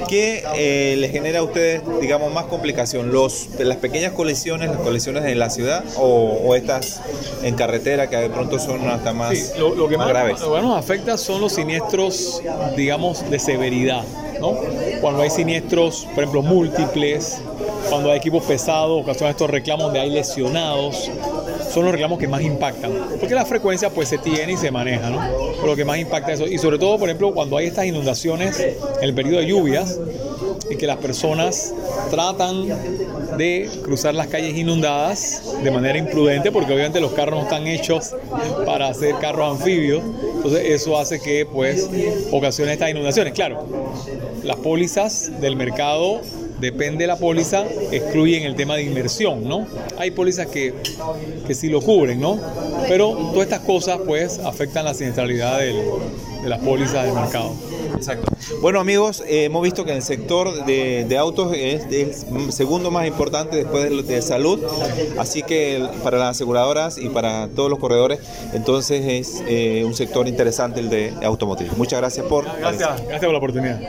¿qué 0.08 0.44
eh, 0.54 0.96
les 0.98 1.10
genera 1.10 1.40
a 1.40 1.42
ustedes, 1.42 1.82
digamos, 2.00 2.32
más 2.32 2.44
complicación? 2.44 3.10
Los, 3.12 3.48
¿Las 3.58 3.78
pequeñas 3.78 4.12
colisiones, 4.12 4.68
las 4.70 4.78
colisiones 4.78 5.24
en 5.24 5.38
la 5.38 5.50
ciudad 5.50 5.84
o, 5.96 6.54
estas 6.54 7.00
en 7.42 7.54
carretera 7.54 8.08
que 8.08 8.16
de 8.16 8.30
pronto 8.30 8.58
son 8.58 8.88
hasta 8.88 9.12
más, 9.12 9.54
lo, 9.58 9.88
que 9.88 9.96
más, 9.96 10.08
graves? 10.08 10.40
Lo 10.40 10.54
que 10.54 10.60
nos 10.60 10.78
afecta 10.78 11.16
son 11.16 11.40
los 11.40 11.52
siniestros, 11.52 12.42
digamos, 12.76 13.28
de 13.30 13.38
severidad. 13.38 14.04
Cuando 15.00 15.22
hay 15.22 15.30
siniestros, 15.30 16.06
por 16.14 16.24
ejemplo, 16.24 16.42
múltiples, 16.42 17.40
cuando 17.88 18.10
hay 18.10 18.18
equipos 18.18 18.44
pesados, 18.44 19.02
ocasionan 19.02 19.30
estos 19.32 19.50
reclamos 19.50 19.86
donde 19.86 20.00
hay 20.00 20.10
lesionados. 20.10 21.10
son 21.72 21.84
los 21.84 21.92
reclamos 21.92 22.18
que 22.18 22.26
más 22.26 22.42
impactan. 22.42 22.92
Porque 23.18 23.34
la 23.34 23.44
frecuencia 23.44 23.90
pues 23.90 24.08
se 24.08 24.18
tiene 24.18 24.52
y 24.52 24.56
se 24.56 24.70
maneja, 24.70 25.10
¿no? 25.10 25.20
Pero 25.56 25.66
lo 25.66 25.76
que 25.76 25.84
más 25.84 25.98
impacta 25.98 26.32
eso. 26.32 26.46
Y 26.46 26.58
sobre 26.58 26.78
todo, 26.78 26.98
por 26.98 27.08
ejemplo, 27.08 27.32
cuando 27.32 27.56
hay 27.56 27.66
estas 27.66 27.86
inundaciones 27.86 28.58
en 28.58 28.76
el 29.00 29.14
periodo 29.14 29.38
de 29.38 29.46
lluvias 29.46 29.98
y 30.68 30.76
que 30.76 30.86
las 30.86 30.98
personas 30.98 31.72
tratan 32.10 32.66
de 33.36 33.68
cruzar 33.82 34.14
las 34.14 34.26
calles 34.26 34.56
inundadas 34.56 35.54
de 35.62 35.70
manera 35.70 35.98
imprudente, 35.98 36.52
porque 36.52 36.72
obviamente 36.72 37.00
los 37.00 37.12
carros 37.12 37.40
no 37.40 37.42
están 37.44 37.66
hechos 37.66 38.14
para 38.66 38.88
hacer 38.88 39.14
carros 39.20 39.58
anfibios. 39.58 40.02
Entonces 40.36 40.62
eso 40.66 40.98
hace 40.98 41.20
que 41.20 41.46
pues 41.46 41.88
ocasione 42.30 42.72
estas 42.72 42.90
inundaciones. 42.90 43.32
Claro, 43.34 43.66
las 44.42 44.56
pólizas 44.56 45.30
del 45.40 45.56
mercado 45.56 46.20
depende 46.60 47.04
de 47.04 47.08
la 47.08 47.16
póliza, 47.16 47.64
excluyen 47.90 48.42
el 48.44 48.54
tema 48.54 48.76
de 48.76 48.82
inversión, 48.82 49.48
¿no? 49.48 49.66
Hay 49.98 50.10
pólizas 50.10 50.46
que, 50.46 50.74
que 51.46 51.54
sí 51.54 51.68
lo 51.68 51.80
cubren, 51.80 52.20
¿no? 52.20 52.38
Pero 52.86 53.12
todas 53.32 53.44
estas 53.44 53.60
cosas, 53.60 53.98
pues, 54.06 54.38
afectan 54.38 54.84
la 54.84 54.92
siniestralidad 54.92 55.58
del, 55.58 55.76
de 56.42 56.48
las 56.48 56.60
pólizas 56.60 57.04
del 57.04 57.14
mercado. 57.14 57.54
Exacto. 57.94 58.32
Bueno 58.60 58.80
amigos, 58.80 59.22
eh, 59.26 59.44
hemos 59.44 59.62
visto 59.62 59.84
que 59.84 59.90
en 59.90 59.98
el 59.98 60.02
sector 60.02 60.64
de, 60.64 61.04
de 61.08 61.18
autos 61.18 61.52
es 61.54 61.86
el 61.90 62.52
segundo 62.52 62.90
más 62.90 63.06
importante 63.06 63.56
después 63.56 63.88
de, 63.88 64.02
de, 64.02 64.22
salud, 64.22 64.60
así 65.18 65.42
que 65.42 65.86
para 66.02 66.18
las 66.18 66.30
aseguradoras 66.30 66.98
y 66.98 67.08
para 67.08 67.48
todos 67.48 67.70
los 67.70 67.78
corredores, 67.78 68.20
entonces 68.52 69.04
es 69.06 69.42
eh, 69.46 69.84
un 69.84 69.94
sector 69.94 70.28
interesante 70.28 70.80
el 70.80 70.90
de 70.90 71.14
automotriz. 71.22 71.76
Muchas 71.76 72.00
gracias 72.00 72.26
por... 72.26 72.44
Gracias, 72.44 73.02
gracias 73.02 73.24
por 73.24 73.32
la 73.32 73.38
oportunidad. 73.38 73.80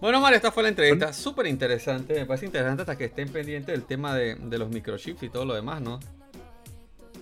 Bueno, 0.00 0.20
Mario, 0.20 0.36
esta 0.36 0.50
fue 0.50 0.64
la 0.64 0.68
entrevista. 0.68 1.12
Súper 1.12 1.46
interesante. 1.46 2.14
Me 2.14 2.26
parece 2.26 2.46
interesante 2.46 2.82
hasta 2.82 2.98
que 2.98 3.04
estén 3.04 3.28
pendientes 3.28 3.72
del 3.72 3.84
tema 3.84 4.16
de, 4.16 4.34
de, 4.34 4.58
los 4.58 4.68
microchips 4.68 5.22
y 5.22 5.28
todo 5.28 5.44
lo 5.44 5.54
demás, 5.54 5.80
¿no? 5.80 6.00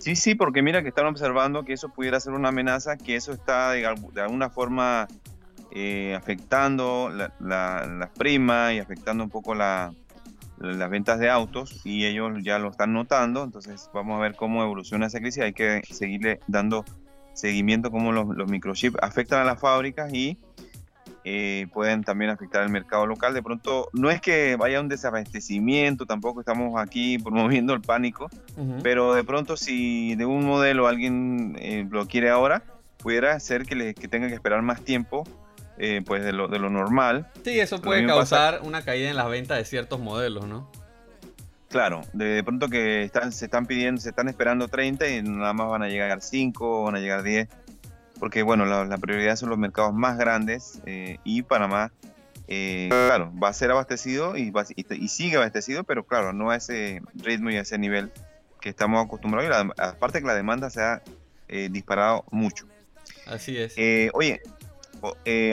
Sí, 0.01 0.15
sí, 0.15 0.33
porque 0.33 0.63
mira 0.63 0.81
que 0.81 0.89
están 0.89 1.05
observando 1.05 1.63
que 1.63 1.73
eso 1.73 1.89
pudiera 1.89 2.19
ser 2.19 2.33
una 2.33 2.49
amenaza, 2.49 2.97
que 2.97 3.15
eso 3.15 3.33
está 3.33 3.71
de, 3.71 3.85
alguna 3.85 4.49
forma 4.49 5.07
eh, 5.71 6.15
afectando 6.15 7.11
las 7.13 7.31
la, 7.39 7.85
la 7.85 8.09
primas 8.11 8.73
y 8.73 8.79
afectando 8.79 9.23
un 9.23 9.29
poco 9.29 9.53
la, 9.53 9.93
las 10.57 10.89
ventas 10.89 11.19
de 11.19 11.29
autos 11.29 11.85
y 11.85 12.07
ellos 12.07 12.31
ya 12.41 12.57
lo 12.57 12.71
están 12.71 12.93
notando. 12.93 13.43
Entonces 13.43 13.91
vamos 13.93 14.17
a 14.17 14.21
ver 14.23 14.35
cómo 14.35 14.63
evoluciona 14.63 15.05
esa 15.05 15.19
crisis. 15.19 15.43
Hay 15.43 15.53
que 15.53 15.81
seguirle 15.87 16.39
dando 16.47 16.83
seguimiento 17.33 17.91
cómo 17.91 18.11
los, 18.11 18.27
los 18.35 18.49
microchips 18.49 18.97
afectan 19.03 19.41
a 19.41 19.45
las 19.45 19.59
fábricas 19.59 20.11
y 20.11 20.35
eh, 21.23 21.67
pueden 21.73 22.03
también 22.03 22.31
afectar 22.31 22.63
el 22.63 22.69
mercado 22.69 23.05
local. 23.05 23.33
De 23.33 23.43
pronto, 23.43 23.89
no 23.93 24.09
es 24.09 24.21
que 24.21 24.55
vaya 24.55 24.79
un 24.79 24.87
desabastecimiento, 24.87 26.05
tampoco 26.05 26.39
estamos 26.39 26.79
aquí 26.81 27.17
promoviendo 27.23 27.73
el 27.73 27.81
pánico, 27.81 28.29
uh 28.57 28.61
-huh. 28.61 28.81
pero 28.81 29.13
de 29.13 29.23
pronto 29.23 29.57
si 29.57 30.15
de 30.15 30.25
un 30.25 30.45
modelo 30.45 30.87
alguien 30.87 31.55
eh, 31.59 31.87
lo 31.89 32.07
quiere 32.07 32.29
ahora, 32.29 32.63
pudiera 32.97 33.39
ser 33.39 33.65
que, 33.65 33.75
le, 33.75 33.93
que 33.93 34.07
tenga 34.07 34.27
que 34.27 34.35
esperar 34.35 34.61
más 34.61 34.81
tiempo. 34.81 35.23
Eh, 35.83 36.03
pues 36.05 36.23
de 36.23 36.31
lo, 36.31 36.47
de 36.47 36.59
lo 36.59 36.69
normal. 36.69 37.27
Sí, 37.43 37.59
eso 37.59 37.81
puede 37.81 38.05
causar 38.05 38.57
pasa... 38.57 38.67
una 38.67 38.83
caída 38.83 39.09
en 39.09 39.15
las 39.15 39.27
ventas 39.27 39.57
de 39.57 39.65
ciertos 39.65 39.99
modelos, 39.99 40.45
¿no? 40.45 40.69
Claro, 41.69 42.01
de, 42.13 42.25
de, 42.25 42.43
pronto 42.43 42.67
que 42.67 43.03
están, 43.03 43.31
se 43.31 43.45
están 43.45 43.65
pidiendo, 43.65 43.99
se 43.99 44.09
están 44.09 44.27
esperando 44.27 44.67
30 44.67 45.07
y 45.07 45.23
nada 45.23 45.53
más 45.53 45.69
van 45.69 45.81
a 45.81 45.87
llegar 45.87 46.21
5, 46.21 46.83
van 46.83 46.95
a 46.95 46.99
llegar 46.99 47.23
10 47.23 47.47
porque 48.21 48.43
bueno, 48.43 48.67
la, 48.67 48.85
la, 48.85 48.99
prioridad 48.99 49.35
son 49.35 49.49
los 49.49 49.57
mercados 49.57 49.95
más 49.95 50.15
grandes 50.15 50.79
eh, 50.85 51.17
y 51.23 51.41
Panamá, 51.41 51.91
eh, 52.47 52.87
claro, 52.87 53.33
va 53.41 53.47
a 53.47 53.53
ser 53.53 53.71
abastecido 53.71 54.37
y, 54.37 54.51
va, 54.51 54.63
y, 54.75 54.85
y, 54.93 55.07
sigue 55.07 55.37
abastecido, 55.37 55.83
pero 55.83 56.05
claro, 56.05 56.31
no 56.31 56.51
a 56.51 56.55
ese 56.55 57.01
ritmo 57.15 57.49
y 57.49 57.57
a 57.57 57.61
ese 57.61 57.79
nivel 57.79 58.11
que 58.59 58.69
estamos 58.69 59.03
acostumbrados. 59.03 59.49
Y 59.49 59.51
la, 59.51 59.73
aparte 59.87 60.19
que 60.19 60.27
la 60.27 60.35
demanda 60.35 60.69
se 60.69 60.83
ha 60.83 61.01
eh, 61.47 61.69
disparado 61.71 62.23
mucho. 62.29 62.67
Así 63.25 63.57
es. 63.57 63.73
oye, 64.13 64.39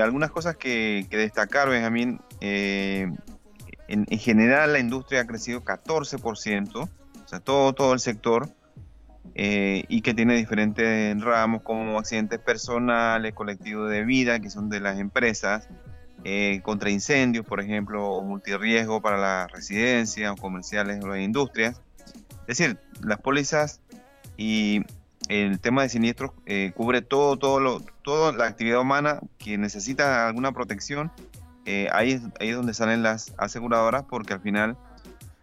algunas 0.02 0.30
cosas 0.30 0.54
que, 0.54 1.06
que 1.08 1.16
destacar, 1.16 1.70
Benjamín, 1.70 2.20
en, 2.42 3.16
en, 3.88 4.18
general 4.18 4.74
la 4.74 4.78
industria 4.78 5.22
ha 5.22 5.26
crecido 5.26 5.64
14%, 5.64 6.76
o 6.76 6.88
sea, 7.26 7.40
todo, 7.40 7.72
todo 7.72 7.94
el 7.94 8.00
sector 8.00 8.50
eh, 9.40 9.84
y 9.86 10.00
que 10.02 10.14
tiene 10.14 10.34
diferentes 10.34 11.22
ramos 11.22 11.62
como 11.62 11.96
accidentes 11.96 12.40
personales, 12.40 13.34
colectivos 13.34 13.88
de 13.88 14.04
vida, 14.04 14.40
que 14.40 14.50
son 14.50 14.68
de 14.68 14.80
las 14.80 14.98
empresas, 14.98 15.68
eh, 16.24 16.60
contra 16.64 16.90
incendios, 16.90 17.46
por 17.46 17.60
ejemplo, 17.60 18.04
o 18.04 18.24
multirriesgo 18.24 19.00
para 19.00 19.16
las 19.16 19.52
residencias 19.52 20.32
o 20.32 20.34
comerciales 20.34 21.04
o 21.04 21.06
las 21.06 21.20
industrias. 21.20 21.80
Es 22.48 22.58
decir, 22.58 22.80
las 23.00 23.20
pólizas 23.20 23.80
y 24.36 24.82
el 25.28 25.60
tema 25.60 25.82
de 25.82 25.90
siniestros 25.90 26.32
eh, 26.44 26.72
cubre 26.74 27.00
todo, 27.00 27.36
todo 27.36 27.60
lo, 27.60 27.78
toda 28.02 28.32
la 28.32 28.46
actividad 28.46 28.80
humana 28.80 29.20
que 29.38 29.56
necesita 29.56 30.26
alguna 30.26 30.50
protección. 30.50 31.12
Ahí, 31.92 32.12
es, 32.12 32.22
ahí 32.40 32.48
es 32.48 32.56
donde 32.56 32.72
salen 32.72 33.02
las 33.02 33.34
aseguradoras 33.36 34.02
porque 34.08 34.32
al 34.32 34.40
final, 34.40 34.78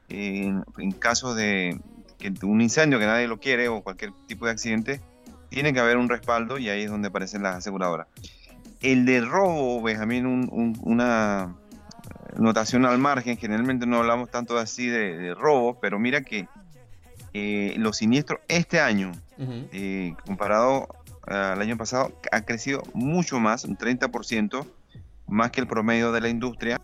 en, 0.09 0.65
en 0.79 0.91
caso 0.91 1.35
de, 1.35 1.79
que 2.17 2.33
un 2.43 2.61
incendio 2.61 2.99
que 2.99 3.05
nadie 3.05 3.27
lo 3.27 3.39
quiere 3.39 3.67
o 3.67 3.81
cualquier 3.81 4.11
tipo 4.27 4.45
de 4.45 4.51
accidente, 4.51 5.01
tiene 5.49 5.73
que 5.73 5.79
haber 5.79 5.97
un 5.97 6.09
respaldo 6.09 6.57
y 6.57 6.69
ahí 6.69 6.83
es 6.83 6.91
donde 6.91 7.09
aparecen 7.09 7.43
las 7.43 7.55
aseguradoras. 7.55 8.07
El 8.81 9.05
de 9.05 9.21
robo, 9.21 9.81
Benjamín, 9.81 10.25
un, 10.25 10.49
un, 10.51 10.77
una 10.81 11.55
notación 12.37 12.85
al 12.85 12.97
margen, 12.97 13.37
generalmente 13.37 13.85
no 13.85 13.97
hablamos 13.97 14.29
tanto 14.29 14.57
así 14.57 14.87
de, 14.87 15.17
de 15.17 15.33
robo, 15.33 15.79
pero 15.79 15.99
mira 15.99 16.21
que 16.21 16.47
eh, 17.33 17.75
los 17.77 17.97
siniestros 17.97 18.39
este 18.47 18.79
año, 18.79 19.11
uh 19.37 19.43
-huh. 19.43 19.67
eh, 19.73 20.15
comparado 20.25 20.87
al 21.27 21.59
año 21.59 21.75
pasado, 21.75 22.13
ha 22.31 22.41
crecido 22.41 22.81
mucho 22.93 23.39
más, 23.39 23.65
un 23.65 23.77
30%, 23.77 24.65
más 25.27 25.51
que 25.51 25.59
el 25.59 25.67
promedio 25.67 26.11
de 26.11 26.21
la 26.21 26.29
industria. 26.29 26.79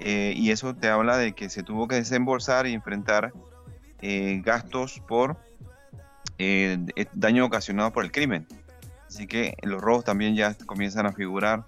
Eh, 0.00 0.34
y 0.36 0.50
eso 0.50 0.74
te 0.74 0.88
habla 0.88 1.16
de 1.16 1.32
que 1.34 1.48
se 1.48 1.62
tuvo 1.62 1.86
que 1.86 1.94
desembolsar 1.94 2.66
y 2.66 2.72
enfrentar 2.72 3.32
eh, 4.02 4.40
gastos 4.44 5.00
por 5.06 5.36
eh, 6.38 6.78
daño 7.14 7.46
ocasionado 7.46 7.92
por 7.92 8.04
el 8.04 8.12
crimen. 8.12 8.46
Así 9.06 9.26
que 9.26 9.56
los 9.62 9.80
robos 9.80 10.04
también 10.04 10.34
ya 10.34 10.54
comienzan 10.66 11.06
a 11.06 11.12
figurar 11.12 11.64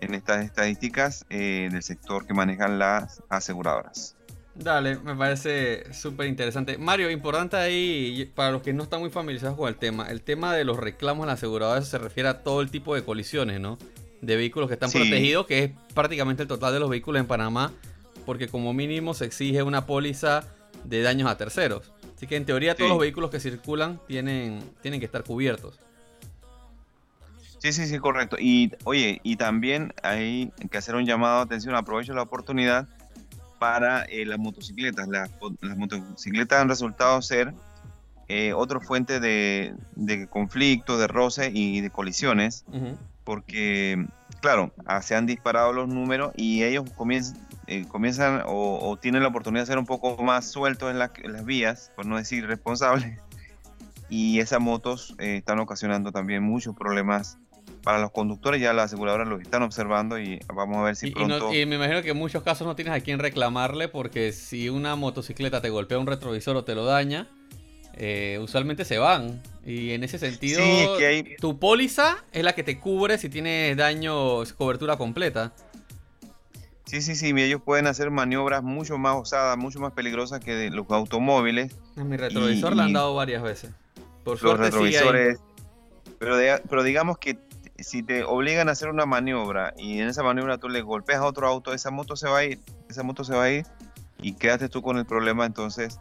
en 0.00 0.14
estas 0.14 0.44
estadísticas 0.44 1.24
eh, 1.30 1.68
del 1.72 1.82
sector 1.82 2.26
que 2.26 2.34
manejan 2.34 2.78
las 2.78 3.22
aseguradoras. 3.28 4.16
Dale, 4.54 4.98
me 4.98 5.16
parece 5.16 5.92
súper 5.92 6.28
interesante. 6.28 6.78
Mario, 6.78 7.10
importante 7.10 7.56
ahí, 7.56 8.30
para 8.36 8.52
los 8.52 8.62
que 8.62 8.72
no 8.72 8.84
están 8.84 9.00
muy 9.00 9.10
familiarizados 9.10 9.56
con 9.56 9.68
el 9.68 9.74
tema, 9.74 10.08
el 10.10 10.22
tema 10.22 10.54
de 10.54 10.64
los 10.64 10.76
reclamos 10.76 11.24
a 11.24 11.26
las 11.26 11.38
aseguradoras 11.40 11.88
se 11.88 11.98
refiere 11.98 12.28
a 12.28 12.42
todo 12.44 12.60
el 12.60 12.70
tipo 12.70 12.94
de 12.94 13.02
colisiones, 13.02 13.60
¿no? 13.60 13.78
De 14.20 14.36
vehículos 14.36 14.68
que 14.68 14.74
están 14.74 14.90
sí. 14.90 14.98
protegidos, 14.98 15.46
que 15.46 15.64
es 15.64 15.70
prácticamente 15.92 16.42
el 16.42 16.48
total 16.48 16.72
de 16.72 16.78
los 16.78 16.88
vehículos 16.88 17.18
en 17.18 17.26
Panamá, 17.26 17.72
porque 18.24 18.46
como 18.46 18.72
mínimo 18.72 19.12
se 19.12 19.24
exige 19.24 19.64
una 19.64 19.86
póliza 19.86 20.44
de 20.84 21.02
daños 21.02 21.30
a 21.30 21.36
terceros. 21.36 21.92
Así 22.16 22.26
que 22.26 22.36
en 22.36 22.44
teoría 22.44 22.74
todos 22.74 22.88
sí. 22.88 22.92
los 22.92 23.00
vehículos 23.00 23.30
que 23.30 23.40
circulan 23.40 24.00
tienen, 24.06 24.60
tienen 24.82 25.00
que 25.00 25.06
estar 25.06 25.24
cubiertos. 25.24 25.78
Sí, 27.58 27.72
sí, 27.72 27.86
sí, 27.86 27.98
correcto. 27.98 28.36
Y 28.38 28.72
oye, 28.84 29.20
y 29.22 29.36
también 29.36 29.94
hay 30.02 30.52
que 30.70 30.76
hacer 30.76 30.94
un 30.96 31.06
llamado 31.06 31.38
de 31.38 31.44
atención, 31.44 31.74
aprovecho 31.74 32.12
la 32.12 32.20
oportunidad 32.20 32.86
para 33.58 34.02
eh, 34.04 34.26
las 34.26 34.38
motocicletas. 34.38 35.08
Las, 35.08 35.30
las, 35.62 35.76
motocicletas 35.76 36.60
han 36.60 36.68
resultado 36.68 37.22
ser 37.22 37.54
eh, 38.28 38.52
otra 38.52 38.80
fuente 38.80 39.18
de, 39.18 39.74
de, 39.96 40.26
conflicto, 40.26 40.98
de 40.98 41.06
roce 41.06 41.50
y 41.54 41.80
de 41.80 41.88
colisiones, 41.88 42.66
uh 42.68 42.76
-huh. 42.76 42.96
porque, 43.24 44.06
claro, 44.42 44.70
se 45.00 45.14
han 45.14 45.24
disparado 45.24 45.72
los 45.72 45.88
números 45.88 46.32
y 46.36 46.64
ellos 46.64 46.84
comienzan, 46.94 47.38
eh, 47.66 47.84
comienzan 47.88 48.42
o, 48.46 48.78
o, 48.80 48.96
tienen 48.96 49.22
la 49.22 49.28
oportunidad 49.28 49.62
de 49.62 49.66
ser 49.66 49.78
un 49.78 49.86
poco 49.86 50.22
más 50.22 50.50
sueltos 50.50 50.90
en, 50.90 50.98
la, 50.98 51.12
en 51.22 51.32
las 51.32 51.44
vías, 51.44 51.92
por 51.96 52.06
no 52.06 52.16
decir 52.16 52.46
responsables, 52.46 53.18
y 54.08 54.40
esas 54.40 54.60
motos 54.60 55.14
eh, 55.18 55.36
están 55.36 55.58
ocasionando 55.58 56.12
también 56.12 56.42
muchos 56.42 56.74
problemas 56.76 57.38
para 57.82 57.98
los 58.00 58.10
conductores, 58.10 58.60
ya 58.60 58.72
las 58.72 58.86
aseguradoras 58.86 59.28
los 59.28 59.40
están 59.42 59.62
observando 59.62 60.18
y 60.18 60.40
vamos 60.52 60.78
a 60.78 60.82
ver 60.82 60.96
si 60.96 61.08
y, 61.08 61.10
pronto... 61.12 61.36
Y, 61.36 61.40
no, 61.40 61.54
y, 61.54 61.66
me 61.66 61.76
imagino 61.76 62.02
que 62.02 62.10
en 62.10 62.16
muchos 62.16 62.42
casos 62.42 62.66
no 62.66 62.74
tienes 62.74 62.94
a 62.94 63.00
quién 63.00 63.18
reclamarle 63.18 63.88
porque 63.88 64.32
si 64.32 64.68
una 64.68 64.96
motocicleta 64.96 65.60
te 65.60 65.70
golpea 65.70 65.98
un 65.98 66.06
retrovisor 66.06 66.56
o 66.56 66.64
te 66.64 66.74
lo 66.74 66.84
daña, 66.84 67.28
eh, 67.96 68.38
usualmente 68.42 68.84
se 68.84 68.98
van. 68.98 69.42
Y 69.64 69.92
en 69.92 70.04
ese 70.04 70.18
sentido, 70.18 70.62
sí, 70.62 70.70
es 70.70 70.88
que 70.98 71.06
hay... 71.06 71.36
tu 71.36 71.58
póliza 71.58 72.16
es 72.32 72.42
la 72.44 72.54
que 72.54 72.62
te 72.62 72.78
cubre 72.78 73.18
si 73.18 73.28
tienes 73.28 73.76
daño, 73.76 74.44
cobertura 74.56 74.96
completa. 74.96 75.52
Sí, 76.84 77.00
sí, 77.00 77.16
sí, 77.16 77.32
ellos 77.36 77.62
pueden 77.62 77.86
hacer 77.86 78.10
maniobras 78.10 78.62
mucho 78.62 78.98
más 78.98 79.16
osadas, 79.16 79.56
mucho 79.56 79.80
más 79.80 79.92
peligrosas 79.92 80.40
que 80.40 80.70
los 80.70 80.88
automóviles. 80.90 81.74
Mi 81.96 82.16
retrovisor 82.16 82.72
y, 82.72 82.76
le 82.76 82.82
han 82.82 82.92
dado 82.92 83.14
varias 83.14 83.42
veces. 83.42 83.70
Por 84.22 84.38
suerte 84.38 84.64
los 84.64 84.70
retrovisores. 84.70 85.38
Pero, 86.18 86.36
de, 86.36 86.62
pero 86.68 86.82
digamos 86.82 87.18
que 87.18 87.38
si 87.78 88.02
te 88.02 88.22
obligan 88.24 88.68
a 88.68 88.72
hacer 88.72 88.88
una 88.88 89.06
maniobra 89.06 89.74
y 89.76 90.00
en 90.00 90.08
esa 90.08 90.22
maniobra 90.22 90.58
tú 90.58 90.68
le 90.68 90.82
golpeas 90.82 91.20
a 91.20 91.24
otro 91.24 91.46
auto, 91.46 91.72
esa 91.72 91.90
moto 91.90 92.16
se 92.16 92.28
va 92.28 92.38
a 92.38 92.44
ir, 92.44 92.60
esa 92.88 93.02
moto 93.02 93.24
se 93.24 93.34
va 93.34 93.44
a 93.44 93.50
ir 93.50 93.66
y 94.20 94.34
quédate 94.34 94.68
tú 94.68 94.82
con 94.82 94.96
el 94.96 95.06
problema, 95.06 95.44
entonces 95.44 95.98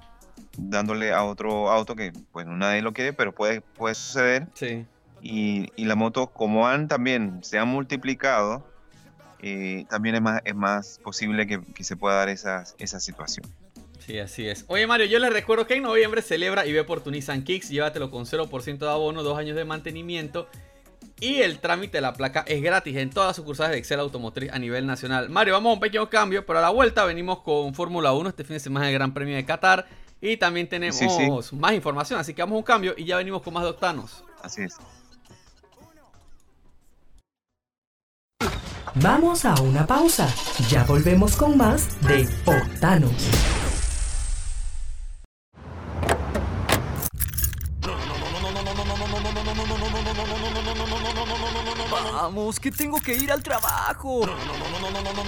dándole 0.58 1.13
a 1.13 1.24
otro 1.24 1.72
auto 1.72 1.96
que, 1.96 2.13
bueno, 2.32 2.56
nadie 2.56 2.82
lo 2.82 2.94
quiere, 2.94 3.13
pero 3.13 3.34
puede, 3.34 3.62
puede 3.62 3.96
suceder. 3.96 4.48
Sí. 4.54 4.86
Y, 5.22 5.72
y 5.75 5.86
la 5.86 5.96
moto, 5.96 6.28
como 6.28 6.68
han 6.68 6.88
también, 6.88 7.40
se 7.44 7.58
han 7.58 7.70
multiplicado, 7.70 8.66
eh, 9.44 9.86
también 9.90 10.16
es 10.16 10.22
más, 10.22 10.42
es 10.46 10.56
más 10.56 11.00
posible 11.04 11.46
que, 11.46 11.62
que 11.76 11.84
se 11.84 11.96
pueda 11.96 12.16
dar 12.16 12.30
esa, 12.30 12.64
esa 12.80 13.00
situación. 13.00 13.46
Sí, 14.06 14.20
así 14.20 14.48
es. 14.48 14.66
Oye, 14.68 14.88
Mario, 14.88 15.06
yo 15.06 15.20
les 15.20 15.32
recuerdo 15.32 15.68
que 15.68 15.76
en 15.76 15.84
noviembre 15.84 16.22
celebra 16.22 16.66
y 16.66 16.74
ve 16.74 16.84
por 16.84 17.02
tu 17.02 17.12
Nissan 17.12 17.44
Kicks. 17.44 17.70
Llévatelo 17.70 18.10
con 18.12 18.26
0% 18.26 18.78
de 18.80 18.90
abono, 18.90 19.24
dos 19.24 19.38
años 19.38 19.56
de 19.56 19.64
mantenimiento. 19.66 20.48
Y 21.20 21.36
el 21.42 21.60
trámite 21.60 21.98
de 21.98 22.02
la 22.02 22.14
placa 22.14 22.44
es 22.48 22.62
gratis 22.62 22.98
en 22.98 23.10
todas 23.10 23.30
las 23.30 23.36
sucursales 23.38 23.72
de 23.72 23.78
Excel 23.78 24.00
Automotriz 24.02 24.52
a 24.52 24.60
nivel 24.60 24.86
nacional. 24.86 25.30
Mario, 25.30 25.54
vamos 25.54 25.70
a 25.70 25.74
un 25.76 25.80
pequeño 25.80 26.10
cambio, 26.10 26.46
pero 26.46 26.60
a 26.60 26.62
la 26.62 26.70
vuelta 26.70 27.06
venimos 27.06 27.42
con 27.44 27.74
Fórmula 27.74 28.12
1 28.12 28.30
este 28.30 28.44
fin 28.44 28.56
de 28.56 28.60
semana 28.60 28.88
el 28.88 28.94
Gran 28.94 29.14
Premio 29.14 29.36
de 29.36 29.46
Qatar. 29.46 29.86
Y 30.20 30.38
también 30.38 30.68
tenemos 30.68 30.96
Sí, 30.98 31.08
sí. 31.10 31.56
más 31.56 31.74
información, 31.74 32.20
así 32.20 32.34
que 32.34 32.42
vamos 32.42 32.56
a 32.56 32.58
un 32.58 32.64
cambio 32.64 32.94
y 32.98 33.06
ya 33.06 33.18
venimos 33.18 33.42
con 33.42 33.54
más 33.54 33.64
de 33.64 33.70
Octanos. 33.70 34.24
Así 34.42 34.64
es. 34.64 34.76
Vamos 38.96 39.44
a 39.44 39.56
una 39.62 39.88
pausa. 39.88 40.28
Ya 40.70 40.84
volvemos 40.84 41.36
con 41.36 41.58
más 41.58 42.00
de 42.02 42.30
Octanos. 42.46 43.12
Vamos, 52.14 52.60
que 52.60 52.72
tengo 52.72 53.02
que 53.02 53.16
ir 53.16 53.32
al 53.32 53.42
trabajo. 53.42 54.22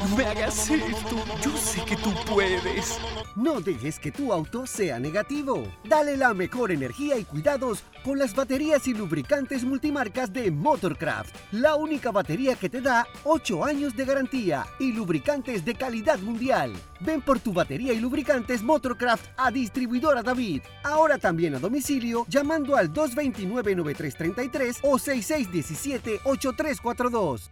No 0.10 0.16
me 0.16 0.26
hagas 0.26 0.70
esto. 0.70 1.16
Yo 1.42 1.58
sé 1.58 1.84
que 1.84 1.96
tú 1.98 2.14
puedes. 2.28 3.00
No 3.36 3.60
dejes 3.60 4.00
que 4.00 4.14
tu 4.14 4.32
auto 4.32 4.66
sea 4.66 4.98
negativo. 4.98 5.68
Dale 5.84 6.16
la 6.16 6.34
mejor 6.34 6.72
energía 6.72 7.18
y 7.18 7.26
cuidados 7.26 7.84
con 8.02 8.18
las 8.18 8.34
baterías 8.34 8.88
y 8.88 8.94
lubricantes 8.94 9.66
multimarcas 9.66 10.32
de 10.32 10.52
Motorcraft. 10.52 11.36
La 11.52 11.76
única 11.76 12.12
batería 12.12 12.56
que 12.56 12.70
te 12.70 12.80
da 12.80 13.06
8 13.26 13.66
años 13.66 13.94
de 13.94 14.06
garantía 14.06 14.66
y 14.80 14.94
lubricantes 14.94 15.66
de 15.66 15.76
calidad 15.76 16.18
mundial. 16.20 16.72
Ven 17.02 17.22
por 17.22 17.42
tu 17.42 17.52
batería 17.52 17.92
y 17.92 18.00
lubricantes 18.00 18.64
Motorcraft 18.64 19.26
a 19.36 19.52
distribuidora 19.52 20.24
David. 20.24 20.62
Ahora 20.84 21.18
también 21.18 21.56
a 21.56 21.60
domicilio 21.60 22.26
llamando 22.30 22.78
al 22.78 22.94
229-9333 22.94 24.78
o 24.82 24.98
6617-8342. 24.98 27.50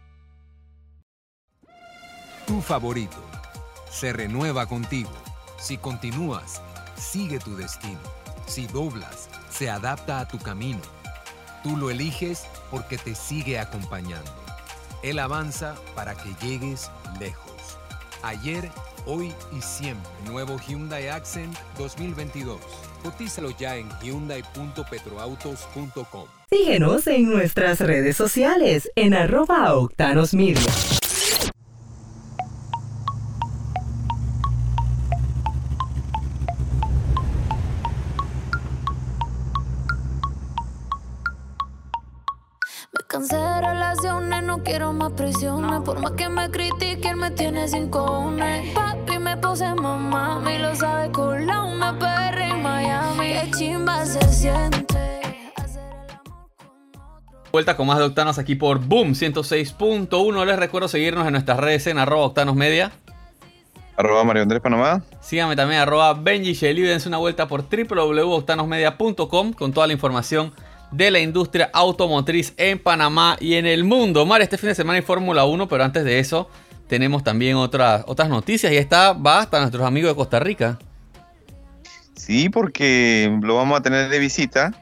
Tu 2.46 2.62
favorito 2.62 3.22
se 3.90 4.14
renueva 4.14 4.66
contigo. 4.66 5.10
Si 5.64 5.78
continúas, 5.78 6.60
sigue 6.94 7.38
tu 7.38 7.56
destino. 7.56 7.98
Si 8.46 8.66
doblas, 8.66 9.30
se 9.48 9.70
adapta 9.70 10.20
a 10.20 10.28
tu 10.28 10.38
camino. 10.38 10.82
Tú 11.62 11.78
lo 11.78 11.90
eliges 11.90 12.44
porque 12.70 12.98
te 12.98 13.14
sigue 13.14 13.58
acompañando. 13.58 14.30
Él 15.02 15.18
avanza 15.18 15.74
para 15.94 16.14
que 16.14 16.34
llegues 16.42 16.90
lejos. 17.18 17.78
Ayer, 18.22 18.70
hoy 19.06 19.32
y 19.56 19.62
siempre. 19.62 20.10
Nuevo 20.26 20.58
Hyundai 20.58 21.08
Accent 21.08 21.56
2022. 21.78 22.60
Cotízalo 23.02 23.48
ya 23.58 23.76
en 23.76 23.88
hyundai.petroautos.com. 24.02 26.26
Síguenos 26.50 27.06
en 27.06 27.30
nuestras 27.30 27.80
redes 27.80 28.18
sociales 28.18 28.92
en 28.96 29.14
arroba 29.14 29.74
Octanos. 29.74 30.34
Quiero 44.64 44.92
más 44.92 45.12
presiones. 45.12 45.82
Por 45.82 46.00
más 46.00 46.12
que 46.12 46.28
me 46.28 46.50
critiquen, 46.50 47.18
me 47.18 47.30
tiene 47.30 47.68
sin 47.68 47.88
cojones. 47.88 48.72
Papi 48.74 49.18
me 49.18 49.36
puse 49.36 49.72
mamá, 49.74 50.42
y 50.52 50.58
lo 50.58 50.74
sabe 50.74 51.12
con 51.12 51.46
la 51.46 51.62
una 51.62 51.98
PR 51.98 52.40
en 52.40 52.62
Miami. 52.62 53.32
Qué 53.32 53.50
chimba 53.56 54.04
se 54.04 54.20
siente. 54.32 54.84
Vuelta 57.52 57.76
con 57.76 57.86
más 57.86 57.98
de 57.98 58.04
Octanos 58.04 58.38
aquí 58.38 58.56
por 58.56 58.80
Boom 58.80 59.12
106.1. 59.12 60.44
Les 60.44 60.58
recuerdo 60.58 60.88
seguirnos 60.88 61.24
en 61.26 61.32
nuestras 61.32 61.60
redes 61.60 61.86
en 61.86 61.98
arroba 61.98 62.24
Octanos 62.24 62.56
Media. 62.56 62.90
Arroba 63.96 64.24
Mario 64.24 64.42
Andrés 64.42 64.60
Panamá. 64.60 65.04
Síganme 65.20 65.54
también 65.54 65.80
arroba 65.80 66.14
Benji 66.14 66.54
Shelly. 66.54 66.82
Dense 66.82 67.06
una 67.06 67.18
vuelta 67.18 67.46
por 67.46 67.62
www.octanosmedia.com 67.62 69.52
con 69.52 69.72
toda 69.72 69.86
la 69.86 69.92
información 69.92 70.52
de 70.96 71.10
la 71.10 71.20
industria 71.20 71.70
automotriz 71.72 72.54
en 72.56 72.78
Panamá 72.78 73.36
y 73.40 73.54
en 73.54 73.66
el 73.66 73.84
mundo. 73.84 74.24
Mar, 74.26 74.42
este 74.42 74.58
fin 74.58 74.68
de 74.68 74.74
semana 74.74 74.96
hay 74.96 75.02
Fórmula 75.02 75.44
1, 75.44 75.68
pero 75.68 75.84
antes 75.84 76.04
de 76.04 76.18
eso 76.18 76.48
tenemos 76.88 77.24
también 77.24 77.56
otras, 77.56 78.04
otras 78.06 78.28
noticias 78.28 78.72
y 78.72 78.76
esta 78.76 79.12
va 79.12 79.40
hasta 79.40 79.58
nuestros 79.60 79.84
amigos 79.86 80.10
de 80.10 80.16
Costa 80.16 80.38
Rica. 80.38 80.78
Sí, 82.14 82.48
porque 82.48 83.36
lo 83.42 83.56
vamos 83.56 83.78
a 83.78 83.82
tener 83.82 84.08
de 84.08 84.18
visita 84.18 84.72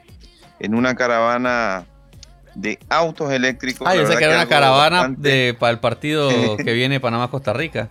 en 0.59 0.75
una 0.75 0.95
caravana 0.95 1.85
de 2.55 2.77
autos 2.89 3.31
eléctricos. 3.31 3.87
Ah, 3.89 3.95
yo 3.95 4.05
sé 4.05 4.15
que 4.17 4.23
era 4.25 4.35
una 4.35 4.47
caravana 4.47 4.97
bastante- 4.99 5.27
de, 5.29 5.53
para 5.55 5.71
el 5.71 5.79
partido 5.79 6.29
que 6.57 6.73
viene 6.73 6.99
Panamá-Costa 6.99 7.53
Rica. 7.53 7.89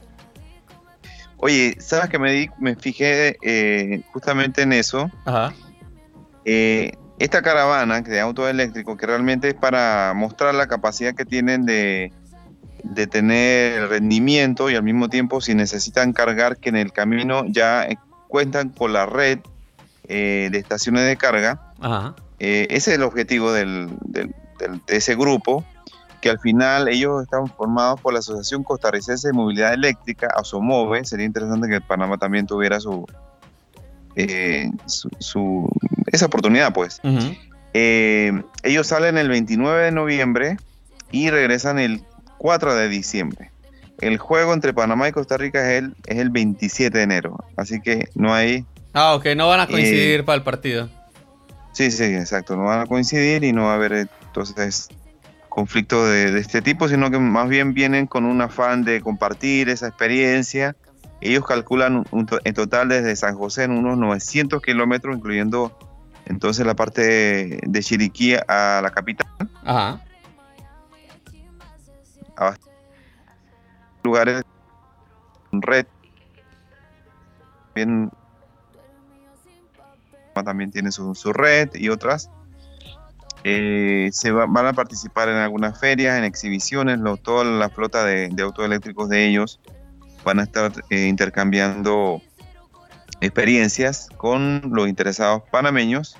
Oye, 1.38 1.74
¿sabes 1.80 2.08
que 2.08 2.20
me, 2.20 2.30
di, 2.32 2.48
me 2.60 2.76
fijé 2.76 3.36
eh, 3.42 4.02
justamente 4.12 4.62
en 4.62 4.72
eso? 4.72 5.10
Ajá. 5.24 5.52
Eh, 6.44 6.92
esta 7.18 7.42
caravana 7.42 8.00
de 8.00 8.20
autos 8.20 8.48
eléctricos, 8.50 8.96
que 8.96 9.06
realmente 9.06 9.48
es 9.48 9.54
para 9.54 10.12
mostrar 10.14 10.54
la 10.54 10.66
capacidad 10.66 11.14
que 11.14 11.24
tienen 11.24 11.64
de, 11.66 12.12
de 12.82 13.06
tener 13.06 13.88
rendimiento 13.88 14.70
y 14.70 14.74
al 14.74 14.82
mismo 14.82 15.08
tiempo 15.08 15.40
si 15.40 15.54
necesitan 15.54 16.12
cargar 16.12 16.56
que 16.56 16.70
en 16.70 16.76
el 16.76 16.92
camino 16.92 17.44
ya 17.46 17.84
eh, 17.84 17.96
cuentan 18.28 18.70
con 18.70 18.92
la 18.92 19.06
red 19.06 19.38
eh, 20.08 20.48
de 20.50 20.58
estaciones 20.58 21.06
de 21.06 21.16
carga. 21.16 21.72
Ajá. 21.80 22.14
Eh, 22.40 22.66
ese 22.70 22.90
es 22.92 22.96
el 22.96 23.02
objetivo 23.04 23.52
del- 23.52 23.88
del- 24.00 24.34
del- 24.58 24.80
de 24.86 24.96
ese 24.96 25.14
grupo, 25.14 25.64
que 26.20 26.30
al 26.30 26.40
final 26.40 26.88
ellos 26.88 27.22
están 27.22 27.46
formados 27.48 28.00
por 28.00 28.12
la 28.12 28.18
Asociación 28.20 28.64
Costarricense 28.64 29.28
de 29.28 29.32
Movilidad 29.34 29.74
Eléctrica, 29.74 30.28
ASOMOVE. 30.36 31.04
Sería 31.04 31.26
interesante 31.26 31.68
que 31.68 31.80
Panamá 31.80 32.16
también 32.18 32.46
tuviera 32.46 32.78
su, 32.80 33.06
eh, 34.16 34.70
su, 34.86 35.08
su- 35.18 35.70
esa 36.06 36.26
oportunidad, 36.26 36.72
pues. 36.72 37.00
Eh, 37.74 38.32
ellos 38.62 38.86
salen 38.86 39.16
el 39.18 39.28
29 39.28 39.84
de 39.84 39.92
noviembre 39.92 40.56
y 41.10 41.30
regresan 41.30 41.78
el 41.78 42.02
4 42.38 42.74
de 42.74 42.88
diciembre. 42.88 43.50
El 44.00 44.18
juego 44.18 44.52
entre 44.52 44.74
Panamá 44.74 45.08
y 45.08 45.12
Costa 45.12 45.36
Rica 45.36 45.62
es 45.72 45.78
el, 45.82 45.94
es 46.06 46.18
el 46.18 46.30
27 46.30 46.98
de 46.98 47.04
enero, 47.04 47.38
así 47.56 47.80
que 47.80 48.08
no 48.14 48.34
hay... 48.34 48.66
Ah, 48.94 49.14
ok, 49.14 49.26
no 49.36 49.48
van 49.48 49.60
a 49.60 49.64
Eh, 49.64 49.68
coincidir 49.68 50.24
para 50.24 50.36
el 50.36 50.42
partido. 50.42 50.88
Sí, 51.72 51.90
sí, 51.90 52.04
exacto, 52.04 52.56
no 52.56 52.64
van 52.64 52.80
a 52.80 52.86
coincidir 52.86 53.44
y 53.44 53.52
no 53.52 53.64
va 53.64 53.72
a 53.72 53.76
haber 53.76 54.08
entonces 54.26 54.88
conflicto 55.48 56.04
de, 56.06 56.30
de 56.32 56.40
este 56.40 56.60
tipo, 56.62 56.88
sino 56.88 57.10
que 57.10 57.18
más 57.18 57.48
bien 57.48 57.72
vienen 57.74 58.06
con 58.06 58.24
un 58.24 58.40
afán 58.42 58.84
de 58.84 59.00
compartir 59.00 59.68
esa 59.68 59.88
experiencia. 59.88 60.74
Ellos 61.22 61.46
calculan 61.46 62.04
un- 62.10 62.26
en 62.44 62.54
total 62.54 62.88
desde 62.88 63.14
San 63.16 63.36
José 63.36 63.64
en 63.64 63.72
unos 63.72 63.96
900 63.96 64.60
kilómetros, 64.60 65.16
incluyendo 65.16 65.76
entonces 66.26 66.66
la 66.66 66.74
parte 66.74 67.02
de, 67.02 67.60
de 67.64 67.80
Chiriquí 67.82 68.34
a 68.34 68.80
la 68.82 68.90
capital. 68.90 69.26
Ajá. 69.64 70.00
a 72.36 72.56
lugares 74.02 74.42
con 75.50 75.62
red. 75.62 75.86
Bien, 77.74 78.10
también 80.44 80.70
tiene 80.72 80.90
su, 80.92 81.14
su 81.14 81.32
red 81.32 81.70
y 81.74 81.88
otras. 81.88 82.30
Eh, 83.44 84.08
se 84.12 84.30
va- 84.32 84.46
van 84.48 84.66
a 84.66 84.72
participar 84.72 85.28
en 85.28 85.36
algunas 85.36 85.78
ferias, 85.78 86.16
en 86.18 86.24
exhibiciones, 86.24 86.98
lo- 86.98 87.16
toda 87.16 87.44
la 87.44 87.68
flota 87.68 88.04
de, 88.04 88.28
de 88.28 88.42
autos 88.42 88.64
eléctricos 88.64 89.08
de 89.08 89.26
ellos 89.28 89.60
van 90.24 90.40
a 90.40 90.42
estar 90.44 90.72
eh, 90.90 91.06
intercambiando 91.06 92.22
experiencias 93.20 94.08
con 94.16 94.62
los 94.72 94.88
interesados 94.88 95.42
panameños. 95.50 96.16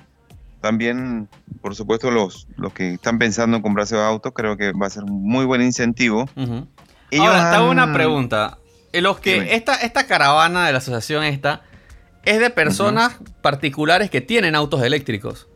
También, 0.61 1.27
por 1.61 1.75
supuesto, 1.75 2.09
los, 2.09 2.47
los 2.55 2.71
que 2.73 2.93
están 2.93 3.19
pensando 3.19 3.57
en 3.57 3.63
comprarse 3.63 3.97
autos, 3.97 4.31
creo 4.33 4.55
que 4.55 4.71
va 4.71 4.87
a 4.87 4.89
ser 4.89 5.03
un 5.03 5.23
muy 5.23 5.45
buen 5.45 5.61
incentivo. 5.61 6.29
Ellos 7.11 7.27
Ahora, 7.27 7.49
te 7.51 7.55
hago 7.57 7.69
una 7.69 7.91
pregunta. 7.93 8.57
Eh, 8.93 9.01
Los 9.01 9.19
que, 9.19 9.55
esta, 9.55 9.75
esta 9.75 10.07
caravana 10.07 10.65
de 10.65 10.71
la 10.71 10.77
asociación 10.77 11.23
esta 11.23 11.63
es 12.23 12.39
de 12.39 12.49
personas 12.49 13.17
particulares 13.41 14.09
que 14.09 14.21
tienen 14.21 14.55
autos 14.55 14.81
eléctricos. 14.83 15.47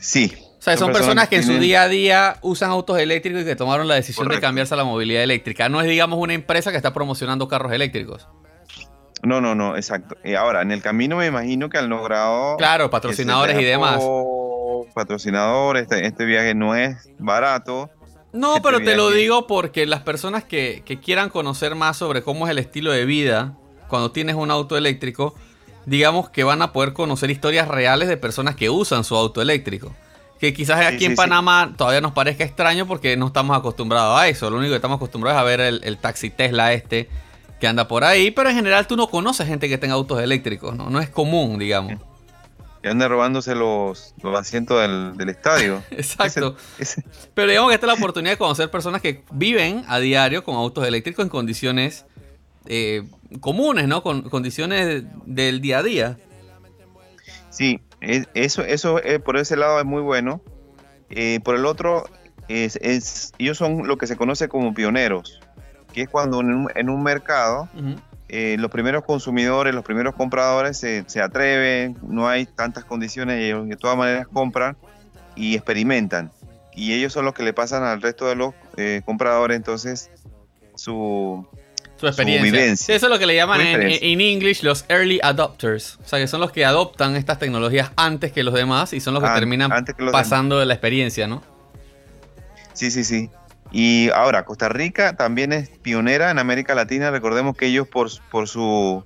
Sí. 0.00 0.32
O 0.66 0.68
sea, 0.68 0.76
son, 0.76 0.92
personas 0.92 1.28
que 1.28 1.36
en 1.36 1.44
su 1.44 1.60
día 1.60 1.82
a 1.82 1.88
día 1.88 2.38
usan 2.42 2.70
autos 2.70 2.98
eléctricos 2.98 3.42
y 3.42 3.44
que 3.44 3.54
tomaron 3.54 3.86
la 3.86 3.94
decisión 3.94 4.26
de 4.26 4.40
cambiarse 4.40 4.74
a 4.74 4.76
la 4.76 4.82
movilidad 4.82 5.22
eléctrica. 5.22 5.68
No 5.68 5.80
es, 5.80 5.86
digamos, 5.86 6.18
una 6.18 6.34
empresa 6.34 6.72
que 6.72 6.76
está 6.76 6.92
promocionando 6.92 7.46
carros 7.46 7.70
eléctricos. 7.70 8.26
No, 9.22 9.40
no, 9.40 9.54
no, 9.54 9.76
exacto. 9.76 10.16
Y 10.24 10.34
ahora, 10.34 10.62
en 10.62 10.72
el 10.72 10.82
camino 10.82 11.18
me 11.18 11.26
imagino 11.26 11.68
que 11.68 11.78
han 11.78 11.88
logrado... 11.88 12.56
Claro, 12.56 12.90
patrocinadores 12.90 13.56
y 13.60 13.62
demás. 13.62 14.02
Patrocinadores, 14.92 15.82
este, 15.82 16.04
este, 16.04 16.24
viaje 16.24 16.56
no 16.56 16.74
es 16.74 16.96
barato. 17.20 17.88
No, 18.32 18.56
Este 18.56 18.62
pero 18.68 18.80
te 18.80 18.96
lo 18.96 19.12
digo 19.12 19.46
porque 19.46 19.86
las 19.86 20.00
personas 20.00 20.42
que, 20.42 20.82
que 20.84 20.98
quieran 20.98 21.28
conocer 21.28 21.76
más 21.76 21.96
sobre 21.96 22.22
cómo 22.22 22.44
es 22.46 22.50
el 22.50 22.58
estilo 22.58 22.90
de 22.90 23.04
vida 23.04 23.54
cuando 23.86 24.10
tienes 24.10 24.34
un 24.34 24.50
auto 24.50 24.76
eléctrico, 24.76 25.36
digamos 25.84 26.28
que 26.28 26.42
van 26.42 26.60
a 26.60 26.72
poder 26.72 26.92
conocer 26.92 27.30
historias 27.30 27.68
reales 27.68 28.08
de 28.08 28.16
personas 28.16 28.56
que 28.56 28.68
usan 28.68 29.04
su 29.04 29.14
auto 29.14 29.40
eléctrico. 29.40 29.94
Que 30.40 30.52
quizás 30.52 30.80
Sí, 30.80 30.84
aquí 30.86 31.04
en 31.06 31.12
sí, 31.12 31.16
sí. 31.16 31.16
Panamá 31.16 31.72
todavía 31.76 32.00
nos 32.00 32.12
parezca 32.12 32.44
extraño 32.44 32.86
porque 32.86 33.16
no 33.16 33.28
estamos 33.28 33.56
acostumbrados 33.56 34.18
a 34.20 34.28
eso. 34.28 34.50
Lo 34.50 34.58
único 34.58 34.72
que 34.72 34.76
estamos 34.76 34.96
acostumbrados 34.96 35.38
es 35.38 35.40
a 35.40 35.44
ver 35.44 35.60
el, 35.60 35.80
el 35.84 35.96
taxi 35.98 36.30
Tesla 36.30 36.72
este 36.74 37.08
que 37.58 37.66
anda 37.66 37.88
por 37.88 38.04
ahí. 38.04 38.30
Pero 38.30 38.50
en 38.50 38.56
general 38.56 38.86
tú 38.86 38.96
no 38.96 39.08
conoces 39.08 39.46
gente 39.46 39.68
que 39.68 39.78
tenga 39.78 39.94
autos 39.94 40.20
eléctricos, 40.20 40.76
¿no? 40.76 40.90
No 40.90 41.00
es 41.00 41.08
común, 41.08 41.58
digamos. 41.58 41.94
Que 42.82 42.90
anda 42.90 43.08
robándose 43.08 43.54
los, 43.54 44.14
los 44.22 44.38
asientos 44.38 44.80
del, 44.82 45.16
del 45.16 45.30
estadio. 45.30 45.82
Exacto. 45.90 46.54
Ese- 46.78 47.02
Pero 47.32 47.48
digamos 47.48 47.70
que 47.70 47.74
esta 47.76 47.86
es 47.86 47.92
la 47.92 47.98
oportunidad 47.98 48.32
de 48.34 48.38
conocer 48.38 48.70
personas 48.70 49.00
que 49.00 49.24
viven 49.32 49.84
a 49.88 49.98
diario 49.98 50.44
con 50.44 50.54
autos 50.56 50.86
eléctricos 50.86 51.24
en 51.24 51.30
condiciones 51.30 52.04
eh, 52.66 53.04
comunes, 53.40 53.88
¿no? 53.88 54.02
Con 54.02 54.28
condiciones 54.28 55.04
del 55.24 55.60
día 55.62 55.78
a 55.78 55.82
día. 55.82 56.18
Sí, 57.50 57.80
es- 58.00 58.28
eso, 58.34 58.62
eso 58.64 59.02
eh, 59.02 59.18
por 59.18 59.36
ese 59.36 59.56
lado 59.56 59.78
es 59.78 59.84
muy 59.84 60.02
bueno. 60.02 60.40
Eh, 61.10 61.40
por 61.44 61.54
el 61.56 61.66
otro, 61.66 62.04
es, 62.48 62.76
es- 62.82 63.32
ellos 63.38 63.56
son 63.58 63.86
lo 63.86 63.96
que 63.98 64.06
se 64.06 64.16
conoce 64.16 64.48
como 64.48 64.74
pioneros, 64.74 65.40
que 65.92 66.02
es 66.02 66.08
cuando 66.08 66.40
en 66.40 66.52
un, 66.52 66.68
en 66.74 66.88
un 66.90 67.02
mercado 67.02 67.68
eh, 68.28 68.56
los 68.58 68.70
primeros 68.72 69.04
consumidores, 69.04 69.72
los 69.74 69.84
primeros 69.84 70.14
compradores 70.14 70.76
se, 70.78 71.04
se 71.06 71.20
atreven, 71.22 71.96
no 72.02 72.28
hay 72.28 72.44
tantas 72.46 72.84
condiciones 72.84 73.40
ellos 73.40 73.68
de 73.68 73.76
todas 73.76 73.96
maneras 73.96 74.26
compran 74.32 74.76
y 75.36 75.54
experimentan. 75.54 76.32
Y 76.74 76.92
ellos 76.92 77.12
son 77.12 77.24
los 77.24 77.34
que 77.34 77.42
le 77.44 77.52
pasan 77.52 77.84
al 77.84 78.02
resto 78.02 78.26
de 78.26 78.34
los 78.34 78.52
eh, 78.76 79.00
compradores 79.06 79.56
entonces 79.56 80.10
su, 80.74 81.46
Su 81.98 82.06
experiencia. 82.06 82.52
vivencia. 82.52 82.86
Sí, 82.86 82.92
eso 82.92 83.06
es 83.06 83.10
lo 83.12 83.18
que 83.18 83.24
le 83.26 83.34
llaman 83.34 83.60
en, 83.62 83.80
en 83.82 84.20
English 84.20 84.62
los 84.62 84.84
early 84.88 85.18
adopters. 85.22 85.98
O 86.04 86.08
sea, 86.08 86.18
que 86.18 86.26
son 86.28 86.40
los 86.40 86.52
que 86.52 86.64
adoptan 86.64 87.16
estas 87.16 87.38
tecnologías 87.38 87.90
antes 87.96 88.32
que 88.32 88.42
los 88.42 88.52
demás 88.54 88.92
y 88.92 89.00
son 89.00 89.14
los 89.14 89.22
que 89.22 89.28
An- 89.30 89.34
terminan 89.34 89.72
antes 89.72 89.94
que 89.94 90.02
los 90.02 90.12
pasando 90.12 90.58
de 90.58 90.66
la 90.66 90.74
experiencia, 90.74 91.26
¿no? 91.26 91.42
Sí, 92.74 92.90
sí, 92.90 93.04
sí. 93.04 93.30
Y 93.72 94.10
ahora, 94.10 94.44
Costa 94.44 94.68
Rica 94.68 95.16
también 95.16 95.52
es 95.52 95.68
pionera 95.70 96.30
en 96.30 96.38
América 96.38 96.74
Latina. 96.74 97.10
Recordemos 97.10 97.56
que 97.56 97.66
ellos 97.66 97.88
por, 97.88 98.10
por 98.30 98.46
su, 98.46 99.02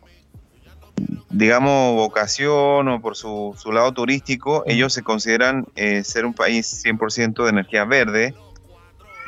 digamos, 1.31 1.95
vocación 1.95 2.89
o 2.89 3.01
por 3.01 3.17
su, 3.17 3.57
su 3.59 3.73
lado 3.73 3.93
turístico, 3.93 4.65
ellos 4.67 4.93
se 4.93 5.03
consideran 5.03 5.67
eh, 5.77 6.03
ser 6.05 6.25
un 6.27 6.35
país 6.35 6.83
100% 6.85 7.45
de 7.45 7.51
energía 7.51 7.85
verde. 7.85 8.35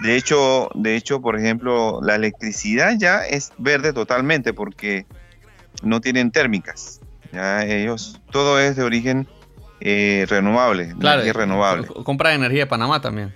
De 0.03 0.17
hecho, 0.17 0.69
de 0.75 0.97
hecho, 0.97 1.21
por 1.21 1.38
ejemplo, 1.38 2.01
la 2.03 2.15
electricidad 2.17 2.95
ya 2.99 3.25
es 3.25 3.53
verde 3.59 3.93
totalmente 3.93 4.53
porque 4.53 5.07
no 5.83 6.01
tienen 6.01 6.31
térmicas. 6.31 7.01
Ya 7.33 7.65
ellos, 7.65 8.21
todo 8.31 8.59
es 8.61 8.77
de 8.77 8.83
origen 8.83 9.27
eh, 9.81 10.27
renovable, 10.29 10.95
Claro. 10.99 11.23
energía 11.23 11.33
renovable. 11.33 11.87
Compran 12.05 12.35
energía 12.35 12.62
de 12.62 12.67
Panamá 12.67 13.01
también. 13.01 13.35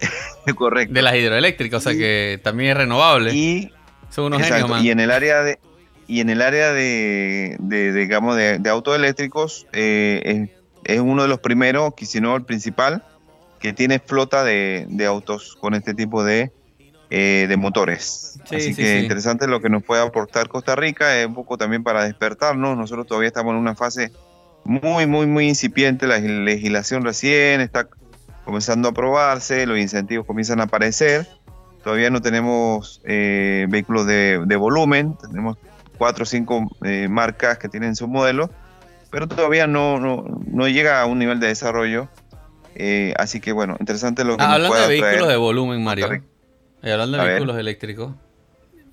Correcto. 0.56 0.92
De 0.92 1.02
las 1.02 1.14
hidroeléctricas, 1.14 1.86
o 1.86 1.90
sea 1.90 1.98
que 1.98 2.38
también 2.42 2.70
es 2.72 2.76
renovable. 2.76 3.32
Y 3.32 3.72
son 4.10 4.26
unos 4.26 4.40
Exacto, 4.40 4.66
genios, 4.66 4.70
man. 4.78 4.84
Y 4.84 4.90
en 4.90 5.00
el 5.00 5.10
área 5.10 5.42
de 5.42 5.58
y 6.06 6.20
en 6.20 6.28
el 6.28 6.42
área 6.42 6.72
de, 6.74 7.56
de, 7.60 7.92
digamos 7.94 8.36
de, 8.36 8.58
de 8.58 8.68
autos 8.70 8.94
eléctricos 8.94 9.66
eh, 9.72 10.50
es, 10.84 10.94
es 10.96 11.00
uno 11.00 11.22
de 11.22 11.28
los 11.28 11.40
primeros, 11.40 11.94
que 11.94 12.04
si 12.04 12.20
no 12.20 12.36
el 12.36 12.44
principal, 12.44 13.02
que 13.64 13.72
tiene 13.72 13.98
flota 13.98 14.44
de, 14.44 14.84
de 14.90 15.06
autos 15.06 15.56
con 15.58 15.72
este 15.72 15.94
tipo 15.94 16.22
de, 16.22 16.52
eh, 17.08 17.46
de 17.48 17.56
motores. 17.56 18.38
Sí, 18.44 18.56
Así 18.56 18.74
sí, 18.74 18.74
que 18.74 18.98
sí. 18.98 19.02
interesante 19.04 19.46
lo 19.46 19.62
que 19.62 19.70
nos 19.70 19.82
puede 19.82 20.02
aportar 20.02 20.48
Costa 20.48 20.76
Rica, 20.76 21.18
es 21.18 21.26
un 21.26 21.34
poco 21.34 21.56
también 21.56 21.82
para 21.82 22.04
despertarnos. 22.04 22.76
Nosotros 22.76 23.06
todavía 23.06 23.28
estamos 23.28 23.52
en 23.52 23.60
una 23.60 23.74
fase 23.74 24.12
muy, 24.64 25.06
muy, 25.06 25.26
muy 25.26 25.48
incipiente, 25.48 26.06
la 26.06 26.18
legislación 26.18 27.04
recién 27.04 27.62
está 27.62 27.88
comenzando 28.44 28.88
a 28.88 28.90
aprobarse, 28.90 29.64
los 29.64 29.78
incentivos 29.78 30.26
comienzan 30.26 30.60
a 30.60 30.64
aparecer. 30.64 31.26
Todavía 31.82 32.10
no 32.10 32.20
tenemos 32.20 33.00
eh, 33.04 33.64
vehículos 33.70 34.06
de, 34.06 34.42
de 34.44 34.56
volumen, 34.56 35.16
tenemos 35.22 35.56
cuatro 35.96 36.24
o 36.24 36.26
cinco 36.26 36.70
eh, 36.84 37.08
marcas 37.08 37.56
que 37.56 37.70
tienen 37.70 37.96
su 37.96 38.08
modelo, 38.08 38.50
pero 39.10 39.26
todavía 39.26 39.66
no, 39.66 39.98
no, 39.98 40.22
no 40.48 40.68
llega 40.68 41.00
a 41.00 41.06
un 41.06 41.18
nivel 41.18 41.40
de 41.40 41.46
desarrollo. 41.46 42.10
Eh, 42.74 43.14
así 43.16 43.40
que 43.40 43.52
bueno, 43.52 43.76
interesante 43.80 44.24
lo 44.24 44.36
que 44.36 44.42
Ah, 44.42 44.46
nos 44.46 44.54
hablando 44.56 44.76
de 44.80 44.88
vehículos 44.88 45.14
traer 45.16 45.30
de 45.32 45.36
volumen, 45.36 45.82
Mario. 45.84 46.22
Y 46.82 46.90
hablando 46.90 47.16
A 47.16 47.20
de 47.20 47.26
ver. 47.26 47.34
vehículos 47.36 47.58
eléctricos. 47.58 48.12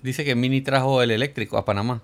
Dice 0.01 0.23
que 0.25 0.35
Mini 0.35 0.61
trajo 0.61 1.01
el 1.01 1.11
eléctrico 1.11 1.57
a 1.57 1.65
Panamá. 1.65 2.01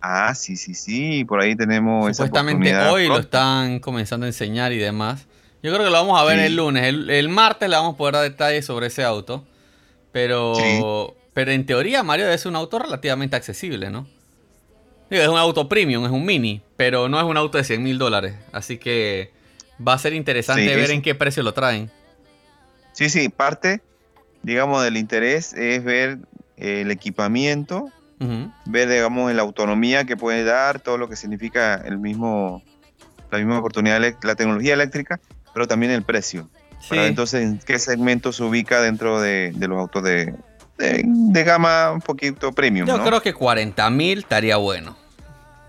Ah, 0.00 0.34
sí, 0.34 0.56
sí, 0.56 0.74
sí, 0.74 1.24
por 1.24 1.40
ahí 1.40 1.56
tenemos 1.56 2.14
Supuestamente 2.16 2.76
hoy 2.76 3.06
lo 3.08 3.18
están 3.20 3.78
comenzando 3.80 4.24
a 4.26 4.28
enseñar 4.28 4.72
y 4.72 4.78
demás. 4.78 5.26
Yo 5.62 5.72
creo 5.72 5.84
que 5.86 5.90
lo 5.90 5.96
vamos 5.96 6.20
a 6.20 6.24
ver 6.24 6.40
Sí. 6.40 6.44
el 6.46 6.56
lunes. 6.56 6.84
El, 6.84 7.08
el 7.08 7.28
martes 7.30 7.70
le 7.70 7.76
vamos 7.76 7.94
a 7.94 7.96
poder 7.96 8.14
dar 8.14 8.22
detalles 8.24 8.66
sobre 8.66 8.88
ese 8.88 9.02
auto. 9.02 9.46
Pero, 10.12 10.54
Sí. 10.56 10.80
pero 11.32 11.52
en 11.52 11.64
teoría, 11.64 12.02
Mario, 12.02 12.28
es 12.28 12.44
un 12.44 12.54
auto 12.54 12.78
relativamente 12.78 13.34
accesible, 13.36 13.88
¿no? 13.88 14.06
Digo, 15.10 15.22
es 15.22 15.28
un 15.28 15.38
auto 15.38 15.68
premium, 15.68 16.04
es 16.04 16.10
un 16.10 16.24
mini, 16.24 16.60
pero 16.76 17.08
no 17.08 17.18
es 17.18 17.24
un 17.24 17.36
auto 17.36 17.56
de 17.58 17.64
100 17.64 17.82
mil 17.82 17.96
dólares. 17.98 18.34
Así 18.52 18.76
que 18.78 19.32
va 19.86 19.94
a 19.94 19.98
ser 19.98 20.12
interesante 20.12 20.62
Sí, 20.68 20.74
ver 20.74 20.84
es- 20.84 20.90
en 20.90 21.02
qué 21.02 21.14
precio 21.14 21.42
lo 21.42 21.52
traen. 21.54 21.90
Sí, 22.92 23.10
sí, 23.10 23.28
parte, 23.28 23.80
digamos, 24.42 24.82
del 24.84 24.96
interés 24.96 25.52
es 25.52 25.82
ver 25.82 26.18
eh, 26.56 26.82
el 26.82 26.90
equipamiento, 26.92 27.90
ver, 28.66 28.88
digamos, 28.88 29.32
la 29.34 29.42
autonomía 29.42 30.04
que 30.04 30.16
puede 30.16 30.44
dar, 30.44 30.80
todo 30.80 30.96
lo 30.96 31.08
que 31.08 31.16
significa 31.16 31.74
el 31.74 31.98
mismo, 31.98 32.62
la 33.30 33.38
misma 33.38 33.58
oportunidad, 33.58 34.00
la 34.22 34.34
tecnología 34.36 34.74
eléctrica, 34.74 35.18
pero 35.52 35.66
también 35.66 35.90
el 35.92 36.02
precio. 36.02 36.48
Para 36.88 37.02
ver, 37.02 37.10
entonces, 37.10 37.42
¿en 37.42 37.58
qué 37.58 37.78
segmento 37.78 38.32
se 38.32 38.42
ubica 38.44 38.80
dentro 38.80 39.20
de, 39.20 39.52
de 39.54 39.68
los 39.68 39.78
autos 39.78 40.02
de, 40.04 40.34
de, 40.78 41.02
de 41.04 41.44
gama 41.44 41.90
un 41.90 42.00
poquito 42.00 42.52
premium? 42.52 42.86
Yo 42.86 42.98
¿no? 42.98 43.04
creo 43.04 43.20
que 43.22 43.34
40 43.34 43.90
mil 43.90 44.18
estaría 44.20 44.56
bueno. 44.56 44.96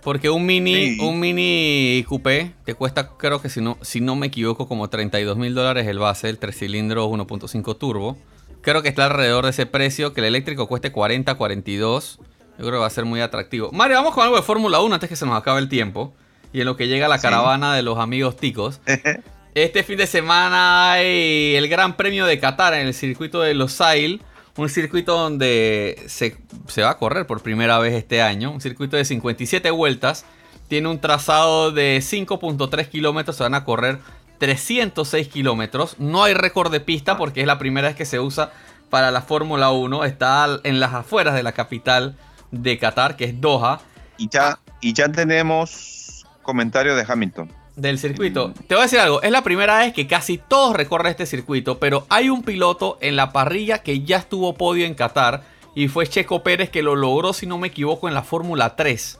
Porque 0.06 0.30
un 0.30 0.46
mini, 0.46 0.96
Sí. 0.96 0.98
un 1.02 1.20
mini 1.20 2.06
coupé 2.08 2.54
te 2.64 2.76
cuesta, 2.76 3.10
creo 3.18 3.42
que 3.42 3.50
si 3.50 3.60
no, 3.60 3.78
si 3.82 4.00
no 4.00 4.16
me 4.16 4.28
equivoco, 4.28 4.68
como 4.70 4.88
32 4.88 5.36
mil 5.36 5.54
dólares 5.54 5.88
el 5.88 6.00
base, 6.00 6.30
el 6.30 6.38
3 6.38 6.56
cilindros 6.58 7.08
1.5 7.10 7.76
turbo. 7.76 8.16
Creo 8.62 8.82
que 8.82 8.88
está 8.90 9.06
alrededor 9.06 9.44
de 9.44 9.50
ese 9.52 9.66
precio, 9.66 10.14
que 10.14 10.22
el 10.22 10.28
eléctrico 10.28 10.68
cueste 10.68 10.92
40, 10.92 11.36
42. 11.36 12.20
Yo 12.20 12.26
creo 12.60 12.72
que 12.72 12.78
va 12.78 12.86
a 12.88 12.90
ser 12.92 13.04
muy 13.06 13.20
atractivo. 13.20 13.72
Mario, 13.74 13.98
vamos 13.98 14.14
con 14.14 14.24
algo 14.24 14.38
de 14.38 14.42
Fórmula 14.44 14.80
1 14.80 14.94
antes 14.96 15.10
que 15.10 15.16
se 15.16 15.26
nos 15.26 15.36
acabe 15.38 15.60
el 15.60 15.68
tiempo. 15.70 16.14
Y 16.54 16.62
en 16.62 16.66
lo 16.68 16.78
que 16.78 16.88
llega 16.88 17.08
la 17.10 17.18
Sí. 17.18 17.24
caravana 17.24 17.76
de 17.76 17.82
los 17.82 17.98
amigos 18.00 18.38
ticos. 18.38 18.80
Este 19.56 19.84
fin 19.84 19.98
de 19.98 20.06
semana 20.06 20.92
hay 20.94 21.56
el 21.56 21.68
Gran 21.70 21.96
Premio 21.96 22.26
de 22.26 22.40
Qatar 22.40 22.74
en 22.74 22.88
el 22.88 22.94
circuito 22.94 23.40
de 23.42 23.54
Losail. 23.54 24.22
Un 24.58 24.70
circuito 24.70 25.18
donde 25.18 26.02
se, 26.08 26.38
se 26.68 26.82
va 26.82 26.92
a 26.92 26.98
correr 26.98 27.28
por 27.28 27.42
primera 27.42 27.78
vez 27.80 27.94
este 27.94 28.22
año. 28.22 28.52
Un 28.52 28.62
circuito 28.62 28.96
de 28.96 29.04
57 29.04 29.70
vueltas. 29.72 30.26
Tiene 30.70 30.88
un 30.88 31.00
trazado 31.00 31.72
de 31.72 31.98
5.3 31.98 32.88
kilómetros. 32.88 33.36
Se 33.36 33.44
van 33.44 33.54
a 33.54 33.66
correr 33.66 34.00
306 34.40 35.28
kilómetros. 35.28 36.00
No 36.00 36.24
hay 36.24 36.34
récord 36.34 36.72
de 36.72 36.80
pista 36.80 37.18
porque 37.18 37.42
es 37.42 37.48
la 37.48 37.60
primera 37.60 37.90
vez 37.90 37.98
que 37.98 38.06
se 38.06 38.20
usa 38.20 38.52
para 38.90 39.12
la 39.12 39.22
Fórmula 39.22 39.72
1. 39.72 40.06
Está 40.06 40.48
en 40.64 40.80
las 40.80 40.94
afueras 40.94 41.36
de 41.36 41.44
la 41.44 41.52
capital 41.52 42.16
de 42.52 42.78
Qatar, 42.78 43.18
que 43.18 43.26
es 43.26 43.42
Doha. 43.42 43.82
Y 44.18 44.30
ya, 44.30 44.60
y 44.80 44.94
ya 44.94 45.12
tenemos 45.12 46.26
comentario 46.42 46.96
de 46.96 47.04
Hamilton. 47.06 47.65
Del 47.76 48.00
circuito. 48.00 48.54
Te 48.68 48.76
voy 48.76 48.82
a 48.82 48.84
decir 48.84 49.00
algo, 49.00 49.22
es 49.22 49.32
la 49.32 49.44
primera 49.44 49.80
vez 49.80 49.94
que 49.94 50.08
casi 50.08 50.38
todos 50.38 50.76
recorren 50.76 51.12
este 51.12 51.26
circuito, 51.26 51.80
pero 51.80 52.06
hay 52.10 52.30
un 52.30 52.44
piloto 52.44 52.98
en 53.02 53.16
la 53.16 53.32
parrilla 53.32 53.80
que 53.80 54.02
ya 54.02 54.18
estuvo 54.18 54.54
podio 54.54 54.86
en 54.86 54.94
Qatar 54.96 55.44
y 55.76 55.90
fue 55.90 56.08
Checo 56.08 56.42
Pérez 56.42 56.70
que 56.70 56.82
lo 56.82 56.96
logró, 56.96 57.34
si 57.34 57.48
no 57.48 57.58
me 57.58 57.68
equivoco, 57.68 58.08
en 58.08 58.14
la 58.14 58.24
Fórmula 58.24 58.76
3. 58.76 59.20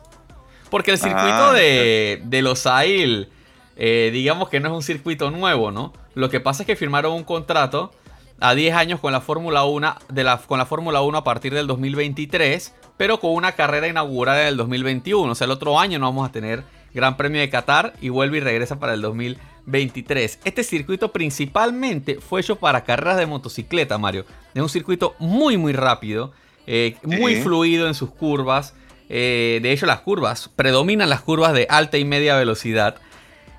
Porque 0.70 0.92
el 0.92 0.98
circuito 0.98 1.50
Ah, 1.50 1.54
de, 1.54 2.22
de 2.24 2.42
Losail, 2.42 3.30
eh, 3.76 4.10
digamos 4.14 4.50
que 4.50 4.60
no 4.60 4.70
es 4.70 4.74
un 4.74 4.84
circuito 4.84 5.32
nuevo, 5.32 5.72
¿no? 5.72 5.94
Lo 6.14 6.30
que 6.30 6.40
pasa 6.40 6.64
es 6.64 6.68
que 6.68 6.76
firmaron 6.76 7.14
un 7.14 7.24
contrato 7.24 7.92
a 8.40 8.56
10 8.56 8.76
años 8.76 9.00
con 9.00 9.12
la 9.12 9.22
Fórmula 9.22 9.66
1, 9.66 9.96
de 10.10 10.24
la, 10.24 10.38
con 10.38 10.58
la 10.58 10.66
Fórmula 10.66 11.02
1 11.02 11.18
a 11.18 11.24
partir 11.24 11.54
del 11.54 11.68
2023, 11.68 12.74
pero 12.98 13.20
con 13.20 13.32
una 13.32 13.52
carrera 13.54 13.88
inaugural 13.88 14.40
en 14.40 14.48
el 14.48 14.58
2021. 14.58 15.32
O 15.32 15.36
sea, 15.36 15.46
el 15.46 15.52
otro 15.52 15.80
año 15.80 16.00
no 16.00 16.06
vamos 16.06 16.28
a 16.28 16.32
tener 16.32 16.64
Gran 16.96 17.18
Premio 17.18 17.42
de 17.42 17.50
Qatar 17.50 17.94
y 18.00 18.08
vuelve 18.08 18.38
y 18.38 18.40
regresa 18.40 18.80
para 18.80 18.94
el 18.94 19.02
2023. 19.02 20.40
Este 20.46 20.64
circuito 20.64 21.12
principalmente 21.12 22.22
fue 22.22 22.40
hecho 22.40 22.56
para 22.56 22.86
carreras 22.86 23.18
de 23.18 23.26
motocicleta, 23.26 23.98
Mario. 23.98 24.26
Es 24.54 24.62
un 24.62 24.70
circuito 24.70 25.14
muy, 25.20 25.58
muy 25.58 25.74
rápido, 25.74 26.32
eh, 26.66 26.96
muy 27.04 27.36
fluido 27.36 27.88
en 27.88 27.96
sus 27.96 28.12
curvas. 28.12 28.74
Eh, 29.10 29.60
de 29.62 29.74
hecho, 29.74 29.86
las 29.86 30.00
curvas, 30.00 30.50
predominan 30.56 31.10
las 31.10 31.22
curvas 31.22 31.54
de 31.54 31.68
alta 31.70 31.98
y 31.98 32.06
media 32.06 32.38
velocidad. 32.38 32.96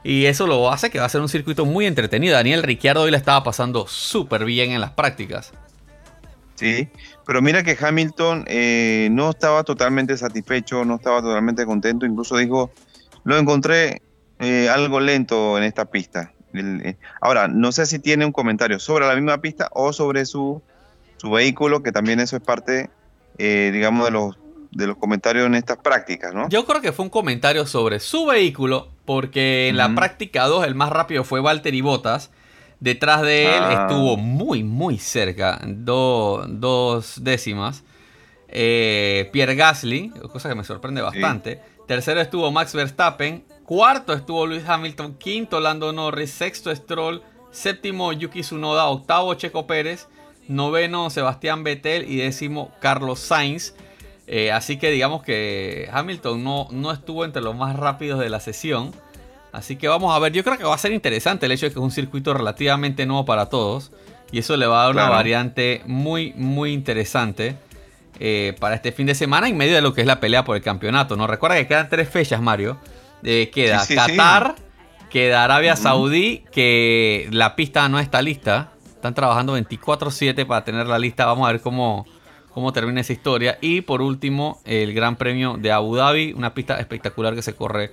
Y 0.03 0.25
eso 0.25 0.47
lo 0.47 0.73
hace 0.73 0.89
que 0.89 0.99
va 0.99 1.05
a 1.05 1.11
ser 1.11 1.21
un 1.21 1.29
circuito 1.29 1.67
muy 1.67 1.85
entretenido. 1.85 2.35
Daniel 2.35 2.63
Ricciardo 2.63 3.03
hoy 3.03 3.11
le 3.11 3.19
estaba 3.19 3.45
pasando 3.45 3.87
súper 3.87 4.47
bien 4.47 4.71
en 4.71 4.81
las 4.81 4.93
prácticas. 4.93 5.53
Sí, 6.55 6.89
pero 7.27 7.43
mira 7.43 7.63
que 7.63 7.77
Hamilton 7.79 8.45
eh, 8.47 9.09
no 9.11 9.31
estaba 9.31 9.63
totalmente 9.63 10.17
satisfecho, 10.17 10.87
no 10.87 10.97
estaba 10.97 11.21
totalmente 11.21 11.67
contento, 11.67 12.07
incluso 12.07 12.37
dijo, 12.39 12.71
lo 13.27 13.37
encontré 13.37 14.01
eh, 14.39 14.71
algo 14.71 15.01
lento 15.01 15.59
en 15.59 15.65
esta 15.65 15.85
pista. 15.85 16.33
Eh, 16.55 16.97
ahora, 17.21 17.49
no 17.49 17.71
sé 17.73 17.85
si 17.85 17.99
tiene 17.99 18.25
un 18.25 18.33
comentario 18.33 18.79
sobre 18.79 19.07
la 19.07 19.15
misma 19.15 19.39
pista 19.43 19.69
o 19.73 19.93
sobre 19.93 20.25
su, 20.25 20.63
su 21.19 21.31
vehículo, 21.31 21.83
que 21.83 21.93
también 21.93 22.21
eso 22.21 22.37
es 22.37 22.43
parte, 22.43 22.89
digamos, 23.37 24.07
de 24.07 24.11
los, 24.13 24.39
de 24.71 24.87
los 24.87 24.97
comentarios 24.97 25.45
en 25.45 25.55
estas 25.55 25.77
prácticas, 25.77 26.33
¿no? 26.33 26.49
Yo 26.49 26.65
creo 26.65 26.81
que 26.81 26.93
fue 26.93 27.05
un 27.05 27.11
comentario 27.11 27.67
sobre 27.67 28.01
su 28.01 28.25
vehículo, 28.25 28.89
porque 29.05 29.69
en 29.69 29.77
la 29.77 29.95
práctica 29.95 30.47
2 30.47 30.65
el 30.65 30.75
más 30.75 30.89
rápido 30.89 31.23
fue 31.23 31.43
Valtteri 31.43 31.83
Bottas 31.83 32.31
Detrás 32.81 33.23
de 33.23 33.45
él 33.45 33.63
ah. 33.63 33.87
estuvo 33.89 34.17
muy, 34.17 34.63
muy 34.63 34.99
cerca, 34.99 35.61
dos 35.65 37.25
décimas. 37.25 37.85
Eh, 38.49 39.31
Pierre 39.33 39.55
Gasly, 39.55 40.11
cosa 40.31 40.49
que 40.49 40.55
me 40.55 40.65
sorprende 40.65 41.01
bastante. 41.01 41.61
Tercero 41.87 42.21
estuvo 42.21 42.51
Max 42.51 42.75
Verstappen. 42.75 43.45
Cuarto 43.65 44.13
estuvo 44.13 44.47
Luis 44.47 44.69
Hamilton. 44.69 45.15
Quinto 45.15 45.61
Lando 45.61 45.93
Norris. 45.93 46.33
Sexto 46.33 46.75
Stroll. 46.75 47.23
Séptimo 47.51 48.13
Yuki 48.13 48.41
Tsunoda. 48.41 48.87
Octavo 48.87 49.35
Checo 49.35 49.67
Pérez. 49.67 50.09
Noveno 50.49 51.11
Sebastián 51.11 51.63
Vettel. 51.63 52.11
Y 52.11 52.17
décimo 52.17 52.73
Carlos 52.81 53.21
Sainz. 53.21 53.75
Eh, 54.27 54.51
así 54.51 54.77
que 54.77 54.91
digamos 54.91 55.23
que 55.23 55.89
Hamilton 55.93 56.43
no, 56.43 56.67
no 56.73 56.91
estuvo 56.91 57.25
entre 57.25 57.43
los 57.43 57.55
más 57.55 57.77
rápidos 57.77 58.19
de 58.19 58.31
la 58.31 58.41
sesión. 58.41 58.93
Así 59.53 59.77
que 59.77 59.87
vamos 59.89 60.15
a 60.15 60.19
ver, 60.19 60.33
yo 60.33 60.43
creo 60.45 60.59
que 60.59 60.65
va 60.65 60.75
a 60.75 60.79
ser 60.79 60.93
interesante 60.93 61.47
el 61.47 61.53
hecho 61.53 61.67
de 61.67 61.73
que 61.73 61.79
es 61.79 61.83
un 61.83 61.93
circuito 61.93 62.35
relativamente 62.35 63.07
nuevo 63.07 63.25
para 63.25 63.47
todos. 63.47 63.93
Y 64.33 64.41
eso 64.41 64.57
le 64.57 64.67
va 64.67 64.83
a 64.83 64.85
dar 64.87 64.93
una 64.93 65.09
variante 65.09 65.83
muy, 65.87 66.33
muy 66.35 66.73
interesante 66.73 67.57
eh, 68.19 68.55
para 68.59 68.75
este 68.75 68.93
fin 68.93 69.07
de 69.07 69.15
semana 69.15 69.49
en 69.49 69.57
medio 69.57 69.75
de 69.75 69.83
lo 69.83 69.95
que 69.95 70.01
es 70.01 70.07
la 70.07 70.21
pelea 70.21 70.45
por 70.45 70.57
el 70.57 70.63
campeonato. 70.63 71.17
¿no? 71.17 71.27
Recuerda 71.27 71.57
que 71.57 71.67
quedan 71.67 71.89
tres 71.89 72.09
fechas, 72.09 72.41
Mario. 72.41 72.79
Eh, 73.23 73.51
queda 73.53 73.85
Qatar, 73.87 74.55
queda 75.11 75.45
Arabia 75.45 75.77
Saudí, 75.77 76.45
que 76.53 77.29
la 77.31 77.57
pista 77.57 77.89
no 77.89 77.99
está 77.99 78.23
lista. 78.23 78.73
Están 78.95 79.15
trabajando 79.15 79.57
24-7 79.59 80.47
para 80.47 80.65
tener 80.65 80.87
la 80.87 80.99
lista. 80.99 81.27
Vamos 81.27 81.49
a 81.49 81.53
ver 81.53 81.61
cómo, 81.61 82.07
cómo 82.53 82.73
termina 82.73 83.01
esa 83.01 83.13
historia. 83.13 83.59
Y 83.61 83.83
por 83.83 84.03
último, 84.03 84.61
el 84.65 84.95
Gran 84.95 85.17
Premio 85.17 85.57
de 85.59 85.73
Abu 85.73 85.97
Dhabi, 85.97 86.33
una 86.33 86.55
pista 86.55 86.79
espectacular 86.79 87.35
que 87.35 87.43
se 87.43 87.55
corre 87.55 87.93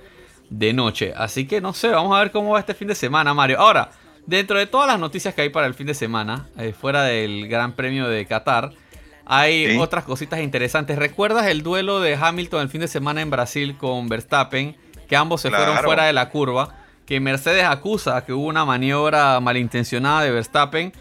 de 0.50 0.72
noche. 0.72 1.12
Así 1.16 1.46
que 1.46 1.60
no 1.60 1.72
sé, 1.72 1.88
vamos 1.88 2.16
a 2.16 2.20
ver 2.20 2.30
cómo 2.30 2.50
va 2.50 2.60
este 2.60 2.74
fin 2.74 2.88
de 2.88 2.94
semana, 2.94 3.34
Mario. 3.34 3.60
Ahora, 3.60 3.90
dentro 4.26 4.58
de 4.58 4.66
todas 4.66 4.86
las 4.86 4.98
noticias 4.98 5.34
que 5.34 5.42
hay 5.42 5.50
para 5.50 5.66
el 5.66 5.74
fin 5.74 5.86
de 5.86 5.94
semana, 5.94 6.48
eh, 6.56 6.72
fuera 6.72 7.02
del 7.02 7.48
Gran 7.48 7.72
Premio 7.72 8.08
de 8.08 8.24
Qatar, 8.26 8.72
hay 9.26 9.78
otras 9.78 10.04
cositas 10.04 10.40
interesantes. 10.40 10.98
¿Recuerdas 10.98 11.46
el 11.46 11.62
duelo 11.62 12.00
de 12.00 12.14
Hamilton 12.14 12.62
el 12.62 12.68
fin 12.68 12.82
de 12.82 12.88
semana 12.88 13.22
en 13.22 13.30
Brasil 13.30 13.76
con 13.76 14.08
Verstappen? 14.08 14.76
Que 15.08 15.16
ambos 15.16 15.40
se 15.40 15.50
fueron 15.50 15.78
fuera 15.78 16.04
de 16.04 16.12
la 16.12 16.28
curva. 16.30 16.76
Que 17.06 17.20
Mercedes 17.20 17.64
acusa 17.64 18.24
que 18.24 18.32
hubo 18.32 18.46
una 18.46 18.64
maniobra 18.64 19.40
malintencionada 19.40 20.22
de 20.22 20.30
Verstappen. 20.30 20.92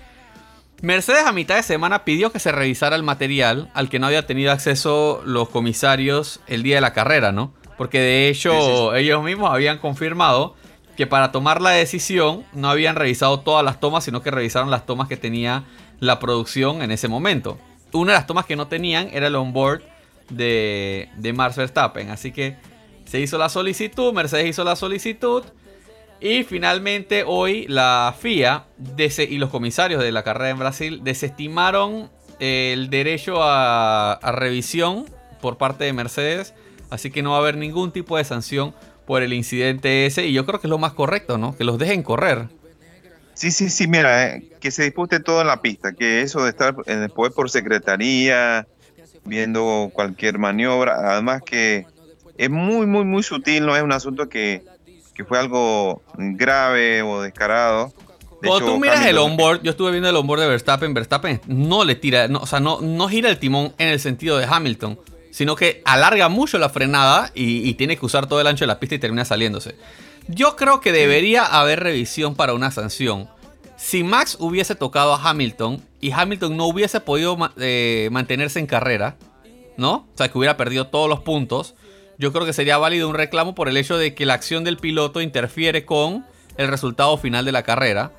Mercedes 0.81 1.25
a 1.25 1.31
mitad 1.31 1.55
de 1.55 1.63
semana 1.63 2.03
pidió 2.03 2.31
que 2.31 2.39
se 2.39 2.51
revisara 2.51 2.95
el 2.95 3.03
material 3.03 3.69
al 3.73 3.88
que 3.89 3.99
no 3.99 4.07
había 4.07 4.25
tenido 4.25 4.51
acceso 4.51 5.21
los 5.25 5.47
comisarios 5.47 6.41
el 6.47 6.62
día 6.62 6.75
de 6.75 6.81
la 6.81 6.91
carrera, 6.91 7.31
¿no? 7.31 7.53
Porque 7.77 7.99
de 7.99 8.27
hecho 8.27 8.93
ellos 8.93 9.23
mismos 9.23 9.51
habían 9.51 9.77
confirmado 9.77 10.55
que 10.97 11.07
para 11.07 11.31
tomar 11.31 11.62
la 11.62 11.71
decisión 11.71 12.43
no 12.53 12.69
habían 12.69 12.95
revisado 12.95 13.39
todas 13.39 13.63
las 13.63 13.79
tomas, 13.79 14.03
sino 14.03 14.21
que 14.21 14.31
revisaron 14.31 14.69
las 14.69 14.86
tomas 14.86 15.07
que 15.07 15.17
tenía 15.17 15.63
la 15.99 16.19
producción 16.19 16.81
en 16.81 16.91
ese 16.91 17.07
momento. 17.07 17.57
Una 17.93 18.13
de 18.13 18.17
las 18.19 18.27
tomas 18.27 18.45
que 18.45 18.56
no 18.56 18.67
tenían 18.67 19.10
era 19.13 19.27
el 19.27 19.36
onboard 19.36 19.82
de, 20.29 21.10
de 21.15 21.34
Max 21.34 21.56
Verstappen. 21.56 22.10
Así 22.10 22.32
que 22.32 22.58
se 23.06 23.19
hizo 23.19 23.38
la 23.38 23.49
solicitud, 23.49 24.13
Mercedes 24.13 24.47
hizo 24.47 24.63
la 24.63 24.75
solicitud. 24.75 25.43
Y 26.19 26.43
finalmente 26.43 27.23
hoy 27.25 27.65
la 27.67 28.15
FIA 28.17 28.65
y 28.97 29.38
los 29.38 29.49
comisarios 29.49 30.01
de 30.01 30.12
la 30.12 30.23
carrera 30.23 30.49
en 30.49 30.60
Brasil 30.60 31.01
desestimaron 31.03 32.10
el 32.39 32.89
derecho 32.89 33.38
a 33.41 34.19
revisión 34.34 35.06
por 35.41 35.58
parte 35.58 35.84
de 35.84 35.93
Mercedes 35.93 36.53
Así 36.93 37.10
que 37.10 37.23
no 37.23 37.32
va 37.32 37.38
a 37.38 37.39
haber 37.39 37.58
ningún 37.58 37.91
tipo 37.91 38.17
de 38.17 38.23
sanción 38.23 38.75
por 39.08 39.23
el 39.23 39.34
incidente 39.34 40.06
ese. 40.06 40.27
Y 40.27 40.34
yo 40.34 40.45
creo 40.45 40.62
que 40.62 40.67
es 40.67 40.69
lo 40.69 40.77
más 40.77 40.93
correcto, 40.93 41.39
¿no? 41.39 41.58
Que 41.58 41.63
los 41.63 41.79
dejen 41.79 42.03
correr. 42.03 42.49
Sí, 43.33 43.51
sí, 43.51 43.69
sí, 43.69 43.87
mira, 43.87 44.35
eh, 44.35 44.43
que 44.59 44.71
se 44.71 44.83
dispute 44.83 45.19
todo 45.19 45.41
en 45.41 45.47
la 45.47 45.61
pista, 45.61 45.93
que 45.93 46.21
eso 46.21 46.43
de 46.43 46.49
estar 46.49 46.75
eh, 46.85 46.95
después 46.95 47.33
por 47.33 47.49
secretaría, 47.49 48.67
viendo 49.25 49.89
cualquier 49.93 50.37
maniobra, 50.37 51.13
además 51.13 51.41
que 51.43 51.85
es 52.37 52.49
muy, 52.49 52.85
muy, 52.85 53.05
muy 53.05 53.23
sutil, 53.23 53.65
no 53.65 53.75
es 53.75 53.83
un 53.83 53.91
asunto 53.91 54.29
que, 54.29 54.63
fue 55.27 55.39
algo 55.39 56.01
grave 56.17 57.01
o 57.01 57.21
descarado. 57.21 57.93
Cuando 58.43 58.73
tú 58.73 58.79
miras 58.79 59.05
el 59.05 59.17
onboard, 59.17 59.61
yo 59.61 59.71
estuve 59.71 59.91
viendo 59.91 60.09
el 60.09 60.15
onboard 60.15 60.41
de 60.41 60.47
Verstappen, 60.47 60.93
Verstappen 60.93 61.39
no 61.47 61.85
le 61.85 61.95
tira, 61.95 62.27
no, 62.27 62.39
o 62.39 62.45
sea, 62.45 62.59
no, 62.59 62.81
no 62.81 63.07
gira 63.07 63.29
el 63.29 63.37
timón 63.39 63.73
en 63.77 63.87
el 63.87 63.99
sentido 63.99 64.37
de 64.37 64.45
Hamilton 64.45 64.99
sino 65.33 65.55
que 65.55 65.81
alarga 65.83 66.29
mucho 66.29 66.59
la 66.59 66.69
frenada 66.69 67.31
y, 67.33 67.73
tiene 67.73 67.97
que 67.97 68.05
usar 68.05 68.27
todo 68.27 68.39
el 68.39 68.45
ancho 68.45 68.65
de 68.65 68.67
la 68.67 68.79
pista 68.79 68.95
y 68.95 68.99
termina 68.99 69.25
saliéndose. 69.25 69.75
Yo 70.27 70.55
creo 70.55 70.79
que 70.81 70.91
debería 70.91 71.45
haber 71.45 71.81
revisión 71.81 72.36
para 72.36 72.53
una 72.53 72.71
sanción. 72.71 73.29
Si 73.75 74.03
Max 74.03 74.38
hubiese 74.39 74.75
tocado 74.75 75.13
a 75.13 75.29
Hamilton 75.29 75.81
y 75.99 76.12
Hamilton 76.12 76.55
no 76.55 76.65
hubiese 76.65 77.01
podido 77.01 77.38
eh, 77.57 78.07
mantenerse 78.12 78.59
en 78.59 78.67
carrera, 78.67 79.17
¿no? 79.77 80.07
O 80.13 80.17
sea, 80.17 80.29
que 80.29 80.38
hubiera 80.38 80.55
perdido 80.55 80.88
todos 80.88 81.09
los 81.09 81.19
puntos, 81.19 81.75
yo 82.17 82.31
creo 82.31 82.45
que 82.45 82.53
sería 82.53 82.77
válido 82.77 83.09
un 83.09 83.15
reclamo 83.15 83.55
por 83.55 83.67
el 83.67 83.75
hecho 83.75 83.97
de 83.97 84.13
que 84.13 84.25
la 84.25 84.36
acción 84.36 84.63
del 84.63 84.77
piloto 84.77 85.19
interfiere 85.21 85.86
con 85.86 86.25
el 86.57 86.67
resultado 86.67 87.17
final 87.17 87.43
de 87.43 87.51
la 87.51 87.63
carrera. 87.63 88.13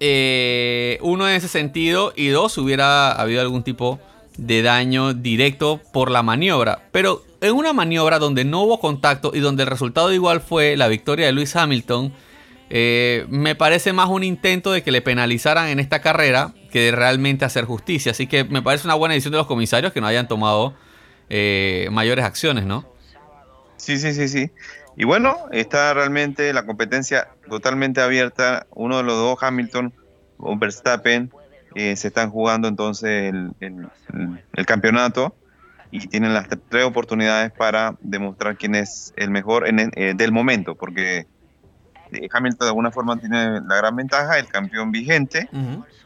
Eh, 0.00 0.98
uno 1.02 1.28
en 1.28 1.36
ese 1.36 1.46
sentido 1.46 2.12
y 2.16 2.28
dos, 2.28 2.58
hubiera 2.58 3.12
habido 3.12 3.40
algún 3.40 3.62
tipo 3.62 4.00
de 4.00 4.11
daño 4.36 5.14
directo 5.14 5.80
por 5.92 6.10
la 6.10 6.22
maniobra. 6.22 6.88
Pero 6.92 7.24
en 7.40 7.54
una 7.54 7.72
maniobra 7.72 8.18
donde 8.18 8.44
no 8.44 8.62
hubo 8.62 8.80
contacto 8.80 9.32
y 9.34 9.40
donde 9.40 9.64
el 9.64 9.68
resultado 9.68 10.12
igual 10.12 10.40
fue 10.40 10.76
la 10.76 10.88
victoria 10.88 11.26
de 11.26 11.32
Lewis 11.32 11.56
Hamilton, 11.56 12.12
eh, 12.70 13.26
me 13.28 13.54
parece 13.54 13.92
más 13.92 14.08
un 14.08 14.24
intento 14.24 14.72
de 14.72 14.82
que 14.82 14.92
le 14.92 15.02
penalizaran 15.02 15.68
en 15.68 15.78
esta 15.78 16.00
carrera 16.00 16.54
que 16.70 16.80
de 16.80 16.92
realmente 16.92 17.44
hacer 17.44 17.64
justicia. 17.64 18.12
Así 18.12 18.26
que 18.26 18.44
me 18.44 18.62
parece 18.62 18.86
una 18.86 18.94
buena 18.94 19.14
decisión 19.14 19.32
de 19.32 19.38
los 19.38 19.46
comisarios 19.46 19.92
que 19.92 20.00
no 20.00 20.06
hayan 20.06 20.28
tomado 20.28 20.74
eh, 21.28 21.88
mayores 21.92 22.24
acciones, 22.24 22.64
¿no? 22.64 22.86
Sí, 23.76 23.98
sí, 23.98 24.14
sí, 24.14 24.28
sí. 24.28 24.50
Y 24.96 25.04
bueno, 25.04 25.36
está 25.50 25.92
realmente 25.94 26.52
la 26.52 26.64
competencia 26.64 27.28
totalmente 27.48 28.00
abierta. 28.00 28.66
Uno 28.70 28.98
de 28.98 29.02
los 29.02 29.16
dos, 29.16 29.42
Hamilton 29.42 29.92
o 30.38 30.56
Verstappen, 30.56 31.30
eh, 31.74 31.96
se 31.96 32.08
están 32.08 32.30
jugando 32.30 32.68
entonces 32.68 33.32
el, 33.60 34.66
campeonato 34.66 35.34
y 35.90 36.06
tienen 36.06 36.32
las 36.32 36.46
tres 36.68 36.84
oportunidades 36.84 37.52
para 37.52 37.96
demostrar 38.00 38.56
quién 38.56 38.74
es 38.74 39.12
el 39.16 39.30
mejor 39.30 39.68
en 39.68 39.90
eh, 39.94 40.14
del 40.16 40.32
momento, 40.32 40.74
porque 40.74 41.26
eh, 42.12 42.28
Hamilton 42.32 42.66
de 42.66 42.68
alguna 42.68 42.90
forma 42.90 43.18
tiene 43.18 43.60
la 43.60 43.76
gran 43.76 43.96
ventaja, 43.96 44.38
el 44.38 44.46
campeón 44.46 44.90
vigente, 44.90 45.48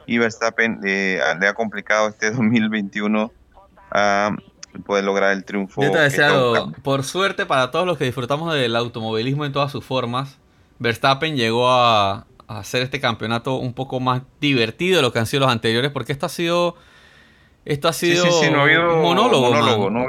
y 0.06 0.18
Verstappen 0.18 0.80
le 0.82 1.20
ha 1.20 1.54
complicado 1.54 2.08
este 2.08 2.30
2021 2.32 3.32
a 3.90 4.36
poder 4.84 5.04
lograr 5.04 5.32
el 5.32 5.44
triunfo. 5.44 5.82
Yo 5.82 5.90
te 5.90 5.98
decía 5.98 6.30
por 6.82 7.04
suerte 7.04 7.46
para 7.46 7.70
todos 7.70 7.86
los 7.86 7.96
que 7.96 8.04
disfrutamos 8.04 8.52
del 8.54 8.76
automovilismo 8.76 9.44
en 9.44 9.52
todas 9.52 9.70
sus 9.72 9.84
formas, 9.84 10.38
Verstappen 10.78 11.36
llegó 11.36 11.70
a, 11.70 12.26
hacer 12.48 12.82
este 12.82 13.00
campeonato 13.00 13.56
un 13.56 13.72
poco 13.72 14.00
más 14.00 14.22
divertido 14.40 14.96
de 14.96 15.02
lo 15.02 15.12
que 15.12 15.18
han 15.18 15.26
sido 15.26 15.40
los 15.40 15.50
anteriores, 15.50 15.90
porque 15.90 16.12
esto 16.12 16.26
ha 16.26 16.30
sido. 16.30 16.76
Esto 17.64 17.88
ha 17.88 17.92
sido 17.92 18.24
un 18.24 19.02
monólogo. 19.02 19.90
no, 19.90 20.06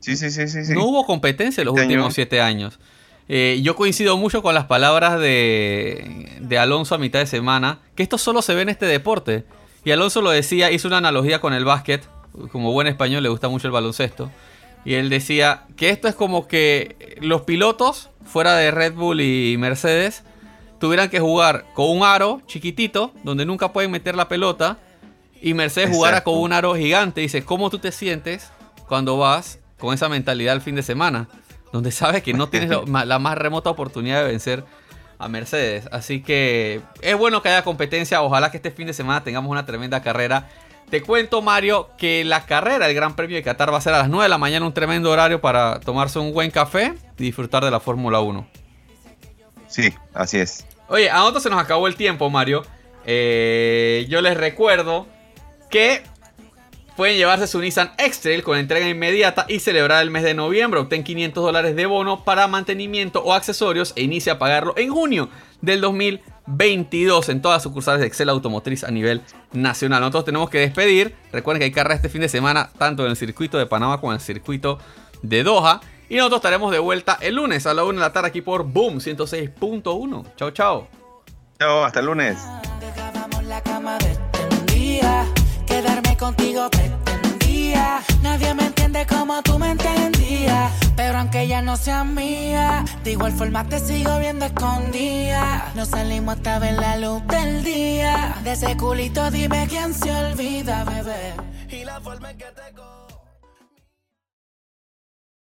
sí, 0.00 0.16
sí, 0.16 0.30
sí, 0.30 0.48
sí, 0.48 0.72
no 0.74 0.84
hubo 0.84 1.06
competencia 1.06 1.60
en 1.60 1.66
los 1.66 1.76
este 1.76 1.86
últimos 1.86 2.14
siete 2.14 2.40
años. 2.40 2.80
Eh, 3.28 3.60
yo 3.62 3.76
coincido 3.76 4.16
mucho 4.16 4.42
con 4.42 4.56
las 4.56 4.64
palabras 4.64 5.20
de, 5.20 6.36
de 6.40 6.58
Alonso 6.58 6.96
a 6.96 6.98
mitad 6.98 7.20
de 7.20 7.26
semana, 7.26 7.78
que 7.94 8.02
esto 8.02 8.18
solo 8.18 8.42
se 8.42 8.56
ve 8.56 8.62
en 8.62 8.70
este 8.70 8.86
deporte. 8.86 9.44
Y 9.84 9.92
Alonso 9.92 10.20
lo 10.20 10.30
decía, 10.30 10.72
hizo 10.72 10.88
una 10.88 10.98
analogía 10.98 11.40
con 11.40 11.54
el 11.54 11.64
básquet, 11.64 12.08
como 12.50 12.72
buen 12.72 12.88
español 12.88 13.22
le 13.22 13.28
gusta 13.28 13.48
mucho 13.48 13.68
el 13.68 13.72
baloncesto. 13.72 14.30
Y 14.84 14.94
él 14.94 15.10
decía 15.10 15.64
que 15.76 15.90
esto 15.90 16.08
es 16.08 16.14
como 16.14 16.48
que 16.48 17.18
los 17.20 17.42
pilotos, 17.42 18.10
fuera 18.24 18.56
de 18.56 18.70
Red 18.70 18.94
Bull 18.94 19.20
y 19.20 19.56
Mercedes, 19.58 20.24
tuvieran 20.80 21.08
que 21.08 21.20
jugar 21.20 21.66
con 21.74 21.90
un 21.90 22.02
aro 22.02 22.42
chiquitito, 22.46 23.12
donde 23.22 23.44
nunca 23.44 23.72
pueden 23.72 23.90
meter 23.90 24.16
la 24.16 24.28
pelota, 24.28 24.78
y 25.40 25.54
Mercedes 25.54 25.90
jugara 25.90 26.24
con 26.24 26.38
un 26.38 26.52
aro 26.52 26.74
gigante. 26.74 27.20
Dice, 27.20 27.44
¿cómo 27.44 27.70
tú 27.70 27.78
te 27.78 27.92
sientes 27.92 28.50
cuando 28.88 29.16
vas 29.16 29.60
con 29.78 29.94
esa 29.94 30.08
mentalidad 30.08 30.54
el 30.54 30.60
fin 30.60 30.74
de 30.74 30.82
semana, 30.82 31.28
donde 31.72 31.92
sabes 31.92 32.22
que 32.22 32.34
no 32.34 32.48
tienes 32.48 32.70
la 32.86 33.18
más 33.18 33.38
remota 33.38 33.70
oportunidad 33.70 34.22
de 34.22 34.28
vencer 34.28 34.64
a 35.18 35.28
Mercedes. 35.28 35.88
Así 35.92 36.22
que 36.22 36.80
es 37.00 37.16
bueno 37.16 37.42
que 37.42 37.50
haya 37.50 37.62
competencia. 37.62 38.22
Ojalá 38.22 38.50
que 38.50 38.56
este 38.56 38.70
fin 38.70 38.86
de 38.86 38.92
semana 38.92 39.22
tengamos 39.22 39.50
una 39.50 39.66
tremenda 39.66 40.02
carrera. 40.02 40.48
Te 40.90 41.02
cuento, 41.02 41.40
Mario, 41.40 41.90
que 41.98 42.24
la 42.24 42.46
carrera 42.46 42.86
del 42.86 42.96
Gran 42.96 43.14
Premio 43.14 43.36
de 43.36 43.42
Qatar 43.42 43.72
va 43.72 43.78
a 43.78 43.80
ser 43.80 43.94
a 43.94 43.98
las 43.98 44.08
9 44.08 44.24
de 44.24 44.28
la 44.28 44.38
mañana, 44.38 44.66
un 44.66 44.72
tremendo 44.72 45.10
horario 45.10 45.40
para 45.40 45.78
tomarse 45.78 46.18
un 46.18 46.32
buen 46.32 46.50
café 46.50 46.94
y 47.16 47.22
disfrutar 47.22 47.64
de 47.64 47.70
la 47.70 47.78
Fórmula 47.78 48.20
1. 48.20 48.46
Sí, 49.68 49.94
así 50.14 50.38
es. 50.38 50.66
Oye, 50.90 51.08
a 51.08 51.18
nosotros 51.18 51.44
se 51.44 51.50
nos 51.50 51.60
acabó 51.60 51.86
el 51.86 51.94
tiempo, 51.94 52.28
Mario. 52.30 52.64
Eh, 53.06 54.06
yo 54.08 54.20
les 54.20 54.36
recuerdo 54.36 55.06
que 55.70 56.02
pueden 56.96 57.16
llevarse 57.16 57.46
su 57.46 57.60
Nissan 57.60 57.92
X-Trail 57.96 58.42
con 58.42 58.58
entrega 58.58 58.88
inmediata 58.88 59.46
y 59.48 59.60
celebrar 59.60 60.02
el 60.02 60.10
mes 60.10 60.24
de 60.24 60.34
noviembre. 60.34 60.80
Obtén 60.80 61.04
500 61.04 61.44
dólares 61.44 61.76
de 61.76 61.86
bono 61.86 62.24
para 62.24 62.48
mantenimiento 62.48 63.22
o 63.22 63.32
accesorios 63.34 63.92
e 63.94 64.02
inicia 64.02 64.32
a 64.32 64.38
pagarlo 64.40 64.74
en 64.76 64.90
junio 64.90 65.28
del 65.60 65.80
2022 65.80 67.28
en 67.28 67.40
todas 67.40 67.62
sucursales 67.62 68.00
de 68.00 68.08
Excel 68.08 68.28
Automotriz 68.28 68.82
a 68.82 68.90
nivel 68.90 69.22
nacional. 69.52 70.00
Nosotros 70.00 70.24
tenemos 70.24 70.50
que 70.50 70.58
despedir. 70.58 71.14
Recuerden 71.30 71.60
que 71.60 71.66
hay 71.66 71.70
carrera 71.70 71.94
este 71.94 72.08
fin 72.08 72.22
de 72.22 72.28
semana 72.28 72.68
tanto 72.78 73.04
en 73.04 73.12
el 73.12 73.16
circuito 73.16 73.58
de 73.58 73.66
Panamá 73.66 74.00
como 74.00 74.10
en 74.10 74.16
el 74.16 74.20
circuito 74.20 74.80
de 75.22 75.44
Doha. 75.44 75.80
Y 76.10 76.16
nosotros 76.16 76.40
estaremos 76.40 76.72
de 76.72 76.80
vuelta 76.80 77.18
el 77.20 77.36
lunes 77.36 77.66
a 77.66 77.72
la 77.72 77.84
1 77.84 77.92
de 77.92 78.00
la 78.00 78.12
tarde 78.12 78.28
aquí 78.28 78.42
por 78.42 78.64
Boom 78.64 78.98
106.1. 78.98 80.34
Chao, 80.36 80.50
chao. 80.50 80.88
Chao, 81.56 81.84
hasta 81.84 82.00
el 82.00 82.06
lunes. 82.06 82.36
Quedarme 85.66 86.16
contigo 86.16 86.68
pretendía. 86.68 88.00
Nadie 88.22 88.52
me 88.54 88.66
entiende 88.66 89.06
como 89.06 89.40
tú 89.44 89.56
me 89.56 89.70
entendías. 89.70 90.72
Pero 90.96 91.18
aunque 91.18 91.46
ya 91.46 91.62
no 91.62 91.76
sea 91.76 92.02
mía, 92.02 92.84
de 93.04 93.12
igual 93.12 93.30
forma 93.30 93.64
te 93.68 93.78
sigo 93.78 94.18
viendo 94.18 94.46
escondida. 94.46 95.70
Nos 95.76 95.88
salimos 95.88 96.36
hasta 96.36 96.58
ver 96.58 96.74
la 96.74 96.96
luz 96.96 97.24
del 97.28 97.62
día. 97.62 98.34
De 98.42 98.52
ese 98.52 98.76
culito 98.76 99.30
dime 99.30 99.68
quién 99.68 99.94
se 99.94 100.10
olvida, 100.10 100.84
bebé. 100.84 101.34
Y 101.68 101.84
la 101.84 102.00
forma 102.00 102.32
en 102.32 102.38
que 102.38 102.46
te 102.46 102.72